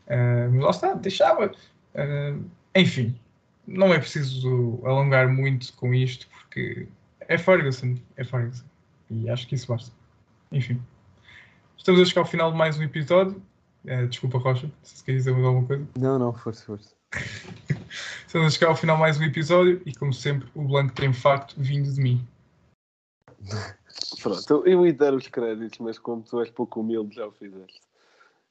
Ah, 0.08 0.48
mas 0.50 0.62
lá 0.62 0.70
está, 0.70 0.94
deixava. 0.94 1.52
Ah, 1.94 2.36
enfim, 2.74 3.14
não 3.66 3.92
é 3.92 3.98
preciso 3.98 4.80
alongar 4.84 5.28
muito 5.28 5.72
com 5.74 5.94
isto, 5.94 6.26
porque 6.28 6.86
é 7.20 7.38
Ferguson, 7.38 7.96
é 8.16 8.24
Ferguson. 8.24 8.64
E 9.10 9.28
acho 9.28 9.46
que 9.46 9.54
isso 9.54 9.66
basta. 9.66 9.92
Enfim. 10.52 10.80
Estamos 11.76 12.00
a 12.00 12.04
chegar 12.04 12.22
ao 12.22 12.26
final 12.26 12.52
de 12.52 12.58
mais 12.58 12.78
um 12.78 12.82
episódio. 12.82 13.42
Desculpa, 14.08 14.38
Rocha, 14.38 14.70
se 14.82 15.02
quer 15.02 15.12
dizer 15.12 15.32
mais 15.32 15.44
alguma 15.44 15.66
coisa. 15.66 15.88
Não, 15.98 16.18
não, 16.18 16.32
força, 16.32 16.64
força. 16.64 16.94
Estamos 18.30 18.46
a 18.46 18.50
chegar 18.56 18.68
ao 18.68 18.76
final 18.76 18.96
mais 18.96 19.18
um 19.18 19.24
episódio 19.24 19.82
e, 19.84 19.92
como 19.92 20.14
sempre, 20.14 20.48
o 20.54 20.62
Blanco 20.62 20.94
tem 20.94 21.12
facto 21.12 21.52
vindo 21.58 21.92
de 21.92 22.00
mim. 22.00 22.24
Pronto, 24.22 24.62
eu- 24.64 24.86
ia 24.86 24.92
dar 24.92 25.12
os 25.14 25.26
créditos, 25.26 25.80
mas 25.80 25.98
como 25.98 26.22
tu 26.22 26.40
és 26.40 26.48
pouco 26.48 26.78
humilde, 26.78 27.16
já 27.16 27.26
o 27.26 27.32
fizeste. 27.32 27.80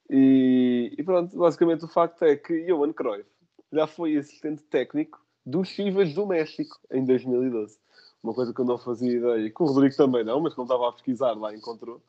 E, 0.09 0.93
e 0.97 1.01
pronto, 1.01 1.37
basicamente 1.37 1.85
o 1.85 1.87
facto 1.87 2.25
é 2.25 2.35
que 2.35 2.65
Johan 2.65 2.91
Cruyff 2.91 3.29
já 3.71 3.87
foi 3.87 4.17
assistente 4.17 4.61
técnico 4.63 5.17
dos 5.45 5.69
Chivas 5.69 6.13
do 6.13 6.25
México 6.25 6.77
em 6.91 7.05
2012. 7.05 7.77
Uma 8.21 8.33
coisa 8.33 8.53
que 8.53 8.59
eu 8.59 8.65
não 8.65 8.77
fazia 8.77 9.17
ideia, 9.17 9.49
que 9.49 9.63
o 9.63 9.65
Rodrigo 9.65 9.95
também 9.95 10.25
não, 10.25 10.41
mas 10.41 10.53
como 10.53 10.65
estava 10.65 10.89
a 10.89 10.91
pesquisar, 10.91 11.31
lá 11.35 11.55
encontrou. 11.55 12.01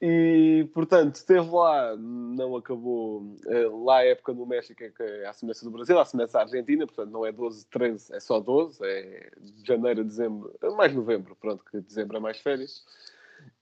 E, 0.00 0.68
portanto, 0.74 1.14
esteve 1.14 1.48
lá, 1.50 1.96
não 1.96 2.56
acabou. 2.56 3.36
eh, 3.46 3.68
Lá 3.84 3.98
a 3.98 4.04
época 4.04 4.34
no 4.34 4.44
México 4.44 4.82
é 4.82 4.92
é 4.98 5.26
a 5.26 5.32
semelhança 5.32 5.64
do 5.64 5.70
Brasil, 5.70 5.98
a 5.98 6.04
semelhança 6.04 6.34
da 6.34 6.40
Argentina, 6.44 6.86
portanto 6.86 7.10
não 7.10 7.24
é 7.24 7.32
12, 7.32 7.66
13, 7.66 8.14
é 8.14 8.20
só 8.20 8.38
12, 8.40 8.84
é 8.84 9.30
de 9.40 9.66
janeiro 9.66 10.04
dezembro, 10.04 10.54
é 10.62 10.68
mais 10.70 10.94
novembro, 10.94 11.36
pronto, 11.36 11.64
que 11.64 11.80
dezembro 11.80 12.16
é 12.16 12.20
mais 12.20 12.38
férias. 12.38 12.84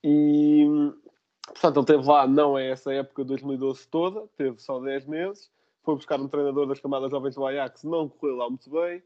E, 0.03 0.65
portanto, 1.47 1.77
ele 1.77 1.83
esteve 1.83 2.07
lá, 2.09 2.27
não 2.27 2.59
é 2.59 2.71
essa 2.71 2.93
época 2.93 3.23
de 3.23 3.29
2012 3.29 3.87
toda, 3.89 4.27
teve 4.37 4.61
só 4.61 4.81
10 4.81 5.07
meses, 5.07 5.51
foi 5.85 5.95
buscar 5.95 6.21
um 6.21 6.29
treinador 6.29 6.67
das 6.67 6.81
camadas 6.81 7.11
jovens 7.11 7.35
do 7.35 7.47
Ajax, 7.47 7.85
não 7.85 8.09
correu 8.09 8.37
lá 8.37 8.49
muito 8.49 8.69
bem. 8.71 9.03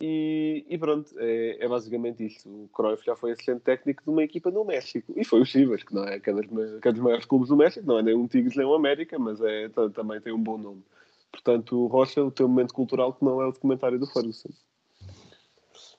E, 0.00 0.66
e 0.68 0.76
pronto, 0.76 1.10
é, 1.18 1.64
é 1.64 1.68
basicamente 1.68 2.26
isto. 2.26 2.48
O 2.48 2.68
Cruyff 2.72 3.04
já 3.04 3.14
foi 3.14 3.32
assistente 3.32 3.60
técnico 3.60 4.02
de 4.02 4.10
uma 4.10 4.22
equipa 4.22 4.50
no 4.50 4.64
México. 4.64 5.12
E 5.16 5.24
foi 5.24 5.40
o 5.40 5.46
Chivas, 5.46 5.82
que 5.82 5.94
não 5.94 6.04
é 6.04 6.18
que 6.18 6.30
é, 6.30 6.32
ma- 6.32 6.80
que 6.82 6.88
é 6.88 6.92
dos 6.92 7.00
maiores 7.00 7.24
clubes 7.24 7.48
do 7.48 7.56
México, 7.56 7.86
não 7.86 7.98
é 7.98 8.02
nem 8.02 8.14
um 8.14 8.26
Tigres 8.26 8.56
nem 8.56 8.66
um 8.66 8.74
América, 8.74 9.18
mas 9.18 9.40
é, 9.40 9.68
ta- 9.68 9.90
também 9.90 10.20
tem 10.20 10.32
um 10.32 10.42
bom 10.42 10.58
nome. 10.58 10.82
Portanto, 11.30 11.86
Rocha, 11.86 12.22
o 12.22 12.30
teu 12.30 12.48
momento 12.48 12.74
cultural 12.74 13.12
que 13.12 13.24
não 13.24 13.40
é 13.40 13.46
o 13.46 13.52
documentário 13.52 13.98
do 13.98 14.06
Ferguson. 14.06 14.50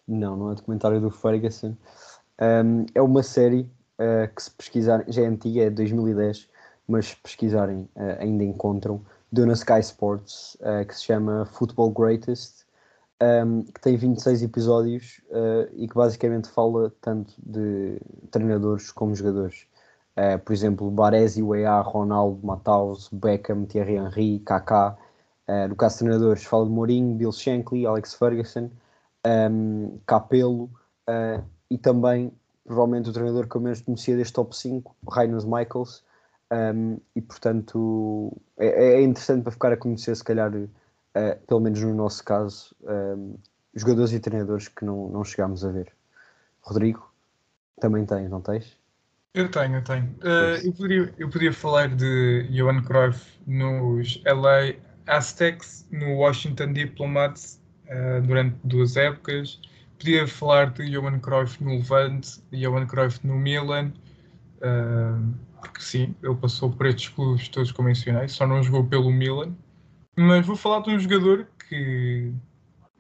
Não, 0.08 0.36
não 0.38 0.52
é 0.52 0.56
documentário 0.56 1.02
do 1.02 1.10
Ferguson. 1.10 1.76
Um, 2.40 2.86
é 2.94 3.02
uma 3.02 3.24
série 3.24 3.70
uh, 4.00 4.34
que 4.34 4.44
se 4.44 4.52
pesquisarem, 4.52 5.12
já 5.12 5.24
é 5.24 5.26
antiga, 5.26 5.64
é 5.64 5.70
de 5.70 5.76
2010, 5.76 6.50
mas 6.88 7.08
se 7.08 7.16
pesquisarem 7.18 7.90
uh, 7.96 8.20
ainda 8.20 8.44
encontram, 8.44 9.04
deu 9.32 9.46
na 9.46 9.54
Sky 9.54 9.80
Sports, 9.80 10.58
uh, 10.62 10.86
que 10.86 10.96
se 10.96 11.06
chama 11.06 11.46
Football 11.46 11.92
Greatest, 11.92 12.65
um, 13.26 13.64
que 13.64 13.82
tem 13.82 13.98
26 13.98 14.44
episódios 14.44 15.22
uh, 15.30 15.70
e 15.74 15.88
que 15.88 15.96
basicamente 15.96 16.50
fala 16.50 16.94
tanto 17.02 17.34
de 17.38 18.00
treinadores 18.30 18.92
como 18.92 19.16
jogadores. 19.16 19.68
Uh, 20.18 20.40
por 20.40 20.54
exemplo, 20.54 20.92
Baresi, 20.92 21.42
Weah, 21.42 21.82
Ronaldo, 21.82 22.46
Mataus, 22.46 23.10
Beckham, 23.12 23.66
Thierry 23.66 23.96
Henry, 23.96 24.40
Kaká. 24.40 24.98
Uh, 25.48 25.68
no 25.68 25.76
caso 25.76 25.96
de 25.96 26.00
treinadores, 26.00 26.44
fala 26.44 26.66
de 26.66 26.72
Mourinho, 26.72 27.16
Bill 27.16 27.32
Shankly, 27.32 27.86
Alex 27.86 28.14
Ferguson, 28.14 28.70
um, 29.26 30.00
Capello 30.06 30.70
uh, 31.10 31.44
e 31.70 31.78
também, 31.78 32.32
provavelmente, 32.64 33.10
o 33.10 33.14
treinador 33.14 33.48
que 33.48 33.56
eu 33.56 33.62
menos 33.62 33.82
conhecia 33.82 34.16
deste 34.16 34.34
top 34.34 34.56
5, 34.56 34.96
Reiners 35.12 35.46
Michaels. 35.46 36.04
Um, 36.52 37.00
e 37.16 37.22
portanto, 37.22 38.32
é, 38.58 38.96
é 38.96 39.02
interessante 39.02 39.44
para 39.44 39.52
ficar 39.52 39.74
a 39.74 39.78
conhecer, 39.78 40.16
se 40.16 40.24
calhar, 40.24 40.52
uh, 41.16 41.46
pelo 41.48 41.60
menos 41.60 41.82
no 41.82 41.94
nosso 41.94 42.24
caso, 42.24 42.76
um, 42.84 43.38
jogadores 43.74 44.14
e 44.14 44.20
treinadores 44.20 44.68
que 44.68 44.86
não, 44.86 45.10
não 45.10 45.24
chegámos 45.24 45.64
a 45.64 45.72
ver. 45.72 45.92
Rodrigo, 46.62 47.12
também 47.80 48.06
tens, 48.06 48.30
não 48.30 48.42
tens? 48.42 48.78
Eu 49.34 49.52
tenho, 49.52 49.76
eu 49.76 49.84
tenho. 49.84 50.06
Uh, 50.24 50.66
eu, 50.66 50.74
poderia, 50.74 51.14
eu 51.18 51.30
podia 51.30 51.52
falar 51.54 51.90
de 51.90 52.48
Johan 52.52 52.82
Cruyff 52.82 53.38
nos 53.46 54.22
LA 54.26 54.76
Aztecs, 55.08 55.86
no 55.92 56.16
Washington 56.16 56.72
Diplomats, 56.72 57.62
uh, 57.88 58.22
durante 58.26 58.56
duas 58.64 58.96
épocas. 58.96 59.60
Podia 60.00 60.28
falar 60.28 60.72
de 60.72 60.90
Johan 60.90 61.20
Cruyff 61.20 61.62
no 61.64 61.72
Levante, 61.72 62.42
Johan 62.52 62.86
Cruyff 62.86 63.26
no 63.28 63.36
Milan, 63.36 63.92
uh, 64.62 65.34
porque 65.60 65.82
sim, 65.82 66.16
ele 66.24 66.36
passou 66.36 66.72
por 66.72 66.86
estes 66.86 67.10
clubes 67.10 67.50
todos 67.50 67.72
que 67.72 67.80
eu 67.80 67.86
mencionei, 67.86 68.28
só 68.28 68.48
não 68.48 68.64
jogou 68.64 68.86
pelo 68.86 69.12
Milan. 69.12 69.54
Mas 70.16 70.46
vou 70.46 70.56
falar 70.56 70.82
de 70.82 70.92
um 70.92 71.00
jogador 71.00 71.48
que 71.68 72.32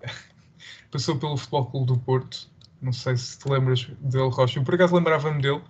passou 0.91 1.17
pelo 1.17 1.38
Futebol 1.38 1.65
Clube 1.67 1.88
do 1.88 1.97
Porto. 1.99 2.49
Não 2.82 2.91
sei 2.91 3.15
se 3.15 3.39
te 3.39 3.49
lembras 3.49 3.86
dele, 3.99 4.30
Rocha. 4.30 4.60
Eu 4.60 4.63
por 4.63 4.75
acaso 4.75 4.95
lembrava-me 4.95 5.41
dele 5.41 5.62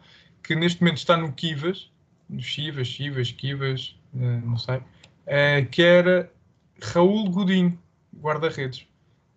que 0.43 0.55
neste 0.55 0.81
momento 0.81 0.97
está 0.97 1.17
no 1.17 1.31
Kivas, 1.31 1.91
no 2.29 2.41
Chivas, 2.41 2.87
Chivas, 2.87 3.31
Kivas, 3.31 3.95
uh, 4.13 4.45
não 4.45 4.57
sei, 4.57 4.77
uh, 4.77 5.65
que 5.71 5.81
era 5.81 6.31
Raul 6.81 7.29
Godinho, 7.29 7.77
guarda-redes. 8.19 8.87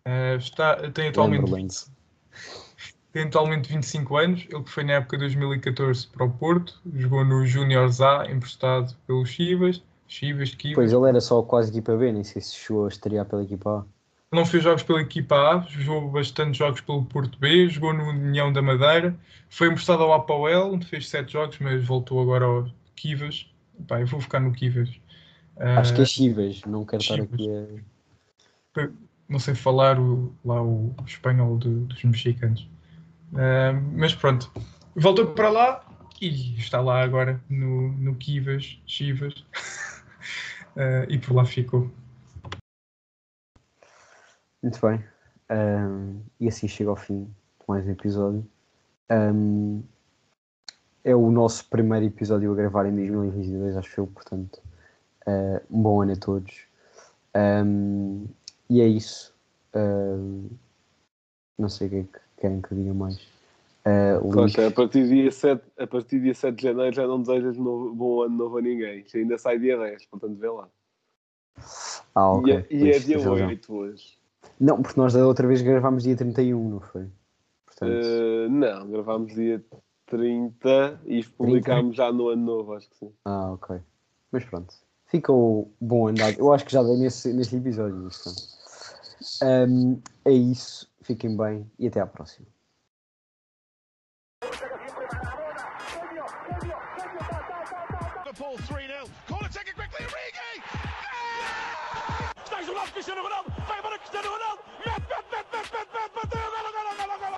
Uh, 0.07 0.37
está, 0.38 0.90
tem, 0.90 1.09
atualmente, 1.09 1.44
tem 3.12 3.25
atualmente 3.25 3.68
25 3.68 4.16
anos, 4.16 4.47
ele 4.51 4.62
que 4.62 4.71
foi 4.71 4.85
na 4.85 4.94
época 4.94 5.16
de 5.16 5.25
2014 5.25 6.07
para 6.09 6.25
o 6.25 6.31
Porto, 6.31 6.81
jogou 6.94 7.25
no 7.25 7.47
Júnior 7.47 7.90
A, 8.03 8.31
emprestado 8.31 8.94
pelo 9.07 9.25
Chivas, 9.25 9.83
Chivas, 10.09 10.55
Kivas. 10.55 10.75
Pois, 10.75 10.92
ele 10.92 11.09
era 11.09 11.21
só 11.21 11.42
quase 11.42 11.71
equipa 11.71 11.94
B, 11.94 12.11
nem 12.11 12.25
sei 12.25 12.40
se 12.40 12.57
chegou 12.57 12.87
a 12.87 12.88
estrear 12.88 13.27
pela 13.27 13.44
equipa 13.44 13.81
A. 13.81 13.85
Não 14.35 14.44
fez 14.44 14.62
jogos 14.62 14.83
pela 14.83 15.01
equipa 15.01 15.35
A, 15.37 15.61
jogou 15.68 16.11
bastante 16.11 16.59
jogos 16.59 16.81
pelo 16.81 17.05
Porto 17.05 17.38
B, 17.38 17.68
jogou 17.68 17.94
no 17.94 18.05
União 18.09 18.53
da 18.53 18.61
Madeira, 18.61 19.14
foi 19.49 19.68
emprestado 19.68 20.03
ao 20.03 20.12
Apoel, 20.12 20.73
onde 20.73 20.87
fez 20.87 21.09
7 21.09 21.33
jogos, 21.33 21.59
mas 21.61 21.85
voltou 21.85 22.21
agora 22.21 22.44
ao 22.44 22.66
Kivas. 22.97 23.51
Pá, 23.87 24.01
eu 24.01 24.07
vou 24.07 24.21
ficar 24.21 24.40
no 24.40 24.53
Kivas. 24.53 24.90
Acho 25.57 25.92
uh, 25.92 25.97
que 25.97 26.03
é 26.03 26.05
Chivas, 26.05 26.62
não 26.66 26.85
quero 26.85 27.03
Chivas. 27.03 27.29
estar 27.31 27.35
aqui 27.35 28.83
a... 28.85 28.88
Não 29.29 29.38
sei 29.38 29.55
falar 29.55 29.99
o, 29.99 30.33
lá 30.44 30.62
o, 30.62 30.94
o 30.99 31.05
espanhol 31.07 31.57
do, 31.59 31.81
dos 31.81 32.03
mexicanos. 32.03 32.62
Uh, 33.33 33.77
mas 33.94 34.14
pronto, 34.14 34.51
voltou 34.97 35.27
para 35.29 35.51
lá 35.51 35.85
e 36.21 36.55
está 36.59 36.81
lá 36.81 37.03
agora 37.03 37.40
no, 37.49 37.92
no 37.92 38.14
Kivas, 38.14 38.79
Chivas. 38.87 39.44
uh, 40.78 41.10
e 41.10 41.18
por 41.18 41.34
lá 41.34 41.44
ficou. 41.44 41.90
Muito 44.62 44.81
bem. 44.81 45.04
Um, 45.50 46.20
e 46.40 46.48
assim 46.48 46.68
chega 46.68 46.90
ao 46.90 46.96
fim 46.96 47.24
de 47.24 47.31
mais 47.66 47.87
um 47.87 47.90
episódio. 47.90 48.46
Um, 49.10 49.83
é 51.04 51.14
o 51.14 51.31
nosso 51.31 51.68
primeiro 51.68 52.06
episódio 52.06 52.52
a 52.52 52.54
gravar 52.54 52.87
em 52.87 52.94
2022, 52.94 53.76
acho 53.76 54.00
eu, 54.00 54.06
portanto, 54.06 54.60
uh, 55.26 55.60
um 55.70 55.83
bom 55.83 56.02
ano 56.02 56.12
a 56.12 56.16
todos. 56.16 56.66
Um, 57.35 58.26
e 58.68 58.81
é 58.81 58.87
isso. 58.87 59.35
não 61.58 61.68
sei 61.68 61.87
o 61.87 61.90
que 61.90 61.96
é 61.96 62.02
que 62.02 62.20
querem 62.37 62.60
que 62.60 62.72
eu 62.72 62.79
diga 62.79 62.94
mais. 62.94 63.37
Uh, 63.88 64.32
Poxa, 64.32 64.66
a, 64.66 64.70
partir 64.70 65.08
dia 65.08 65.30
7, 65.30 65.62
a 65.78 65.86
partir 65.86 66.18
do 66.18 66.24
dia 66.24 66.34
7 66.34 66.54
de 66.54 66.62
janeiro 66.62 66.94
já 66.94 67.06
não 67.06 67.22
desejas 67.22 67.56
novo, 67.56 67.94
bom 67.94 68.22
ano 68.22 68.36
novo 68.36 68.58
a 68.58 68.60
ninguém. 68.60 69.00
Isto 69.00 69.16
ainda 69.16 69.38
sai 69.38 69.58
dia 69.58 69.78
10, 69.78 70.06
portanto 70.06 70.36
vê 70.36 70.48
lá. 70.50 70.68
Ah, 72.14 72.32
ok. 72.32 72.66
E, 72.70 72.82
é, 72.82 72.88
e 72.88 72.90
é 72.90 72.98
dia 72.98 73.18
8 73.18 73.74
hoje. 73.74 74.18
Não, 74.60 74.82
porque 74.82 75.00
nós 75.00 75.14
da 75.14 75.26
outra 75.26 75.46
vez 75.46 75.62
gravámos 75.62 76.02
dia 76.02 76.16
31, 76.16 76.68
não 76.68 76.80
foi? 76.80 77.06
Portanto... 77.64 78.04
Uh, 78.04 78.50
não, 78.50 78.90
gravámos 78.90 79.34
dia 79.34 79.64
30 80.06 81.00
e 81.06 81.24
publicámos 81.24 81.94
30? 81.94 81.96
já 81.96 82.12
no 82.12 82.28
ano 82.28 82.44
novo, 82.44 82.74
acho 82.74 82.90
que 82.90 82.96
sim. 82.96 83.12
Ah, 83.24 83.52
ok. 83.52 83.78
Mas 84.30 84.44
pronto. 84.44 84.74
Fica 85.06 85.32
o 85.32 85.70
bom 85.80 86.08
andado. 86.08 86.38
Eu 86.38 86.52
acho 86.52 86.66
que 86.66 86.72
já 86.72 86.82
dei 86.82 86.96
nesse, 86.96 87.32
nesse 87.32 87.56
episódio. 87.56 88.08
Um, 89.42 89.98
é 90.24 90.32
isso. 90.32 90.90
Fiquem 91.00 91.34
bem 91.34 91.70
e 91.78 91.86
até 91.86 92.00
à 92.00 92.06
próxima. 92.06 92.46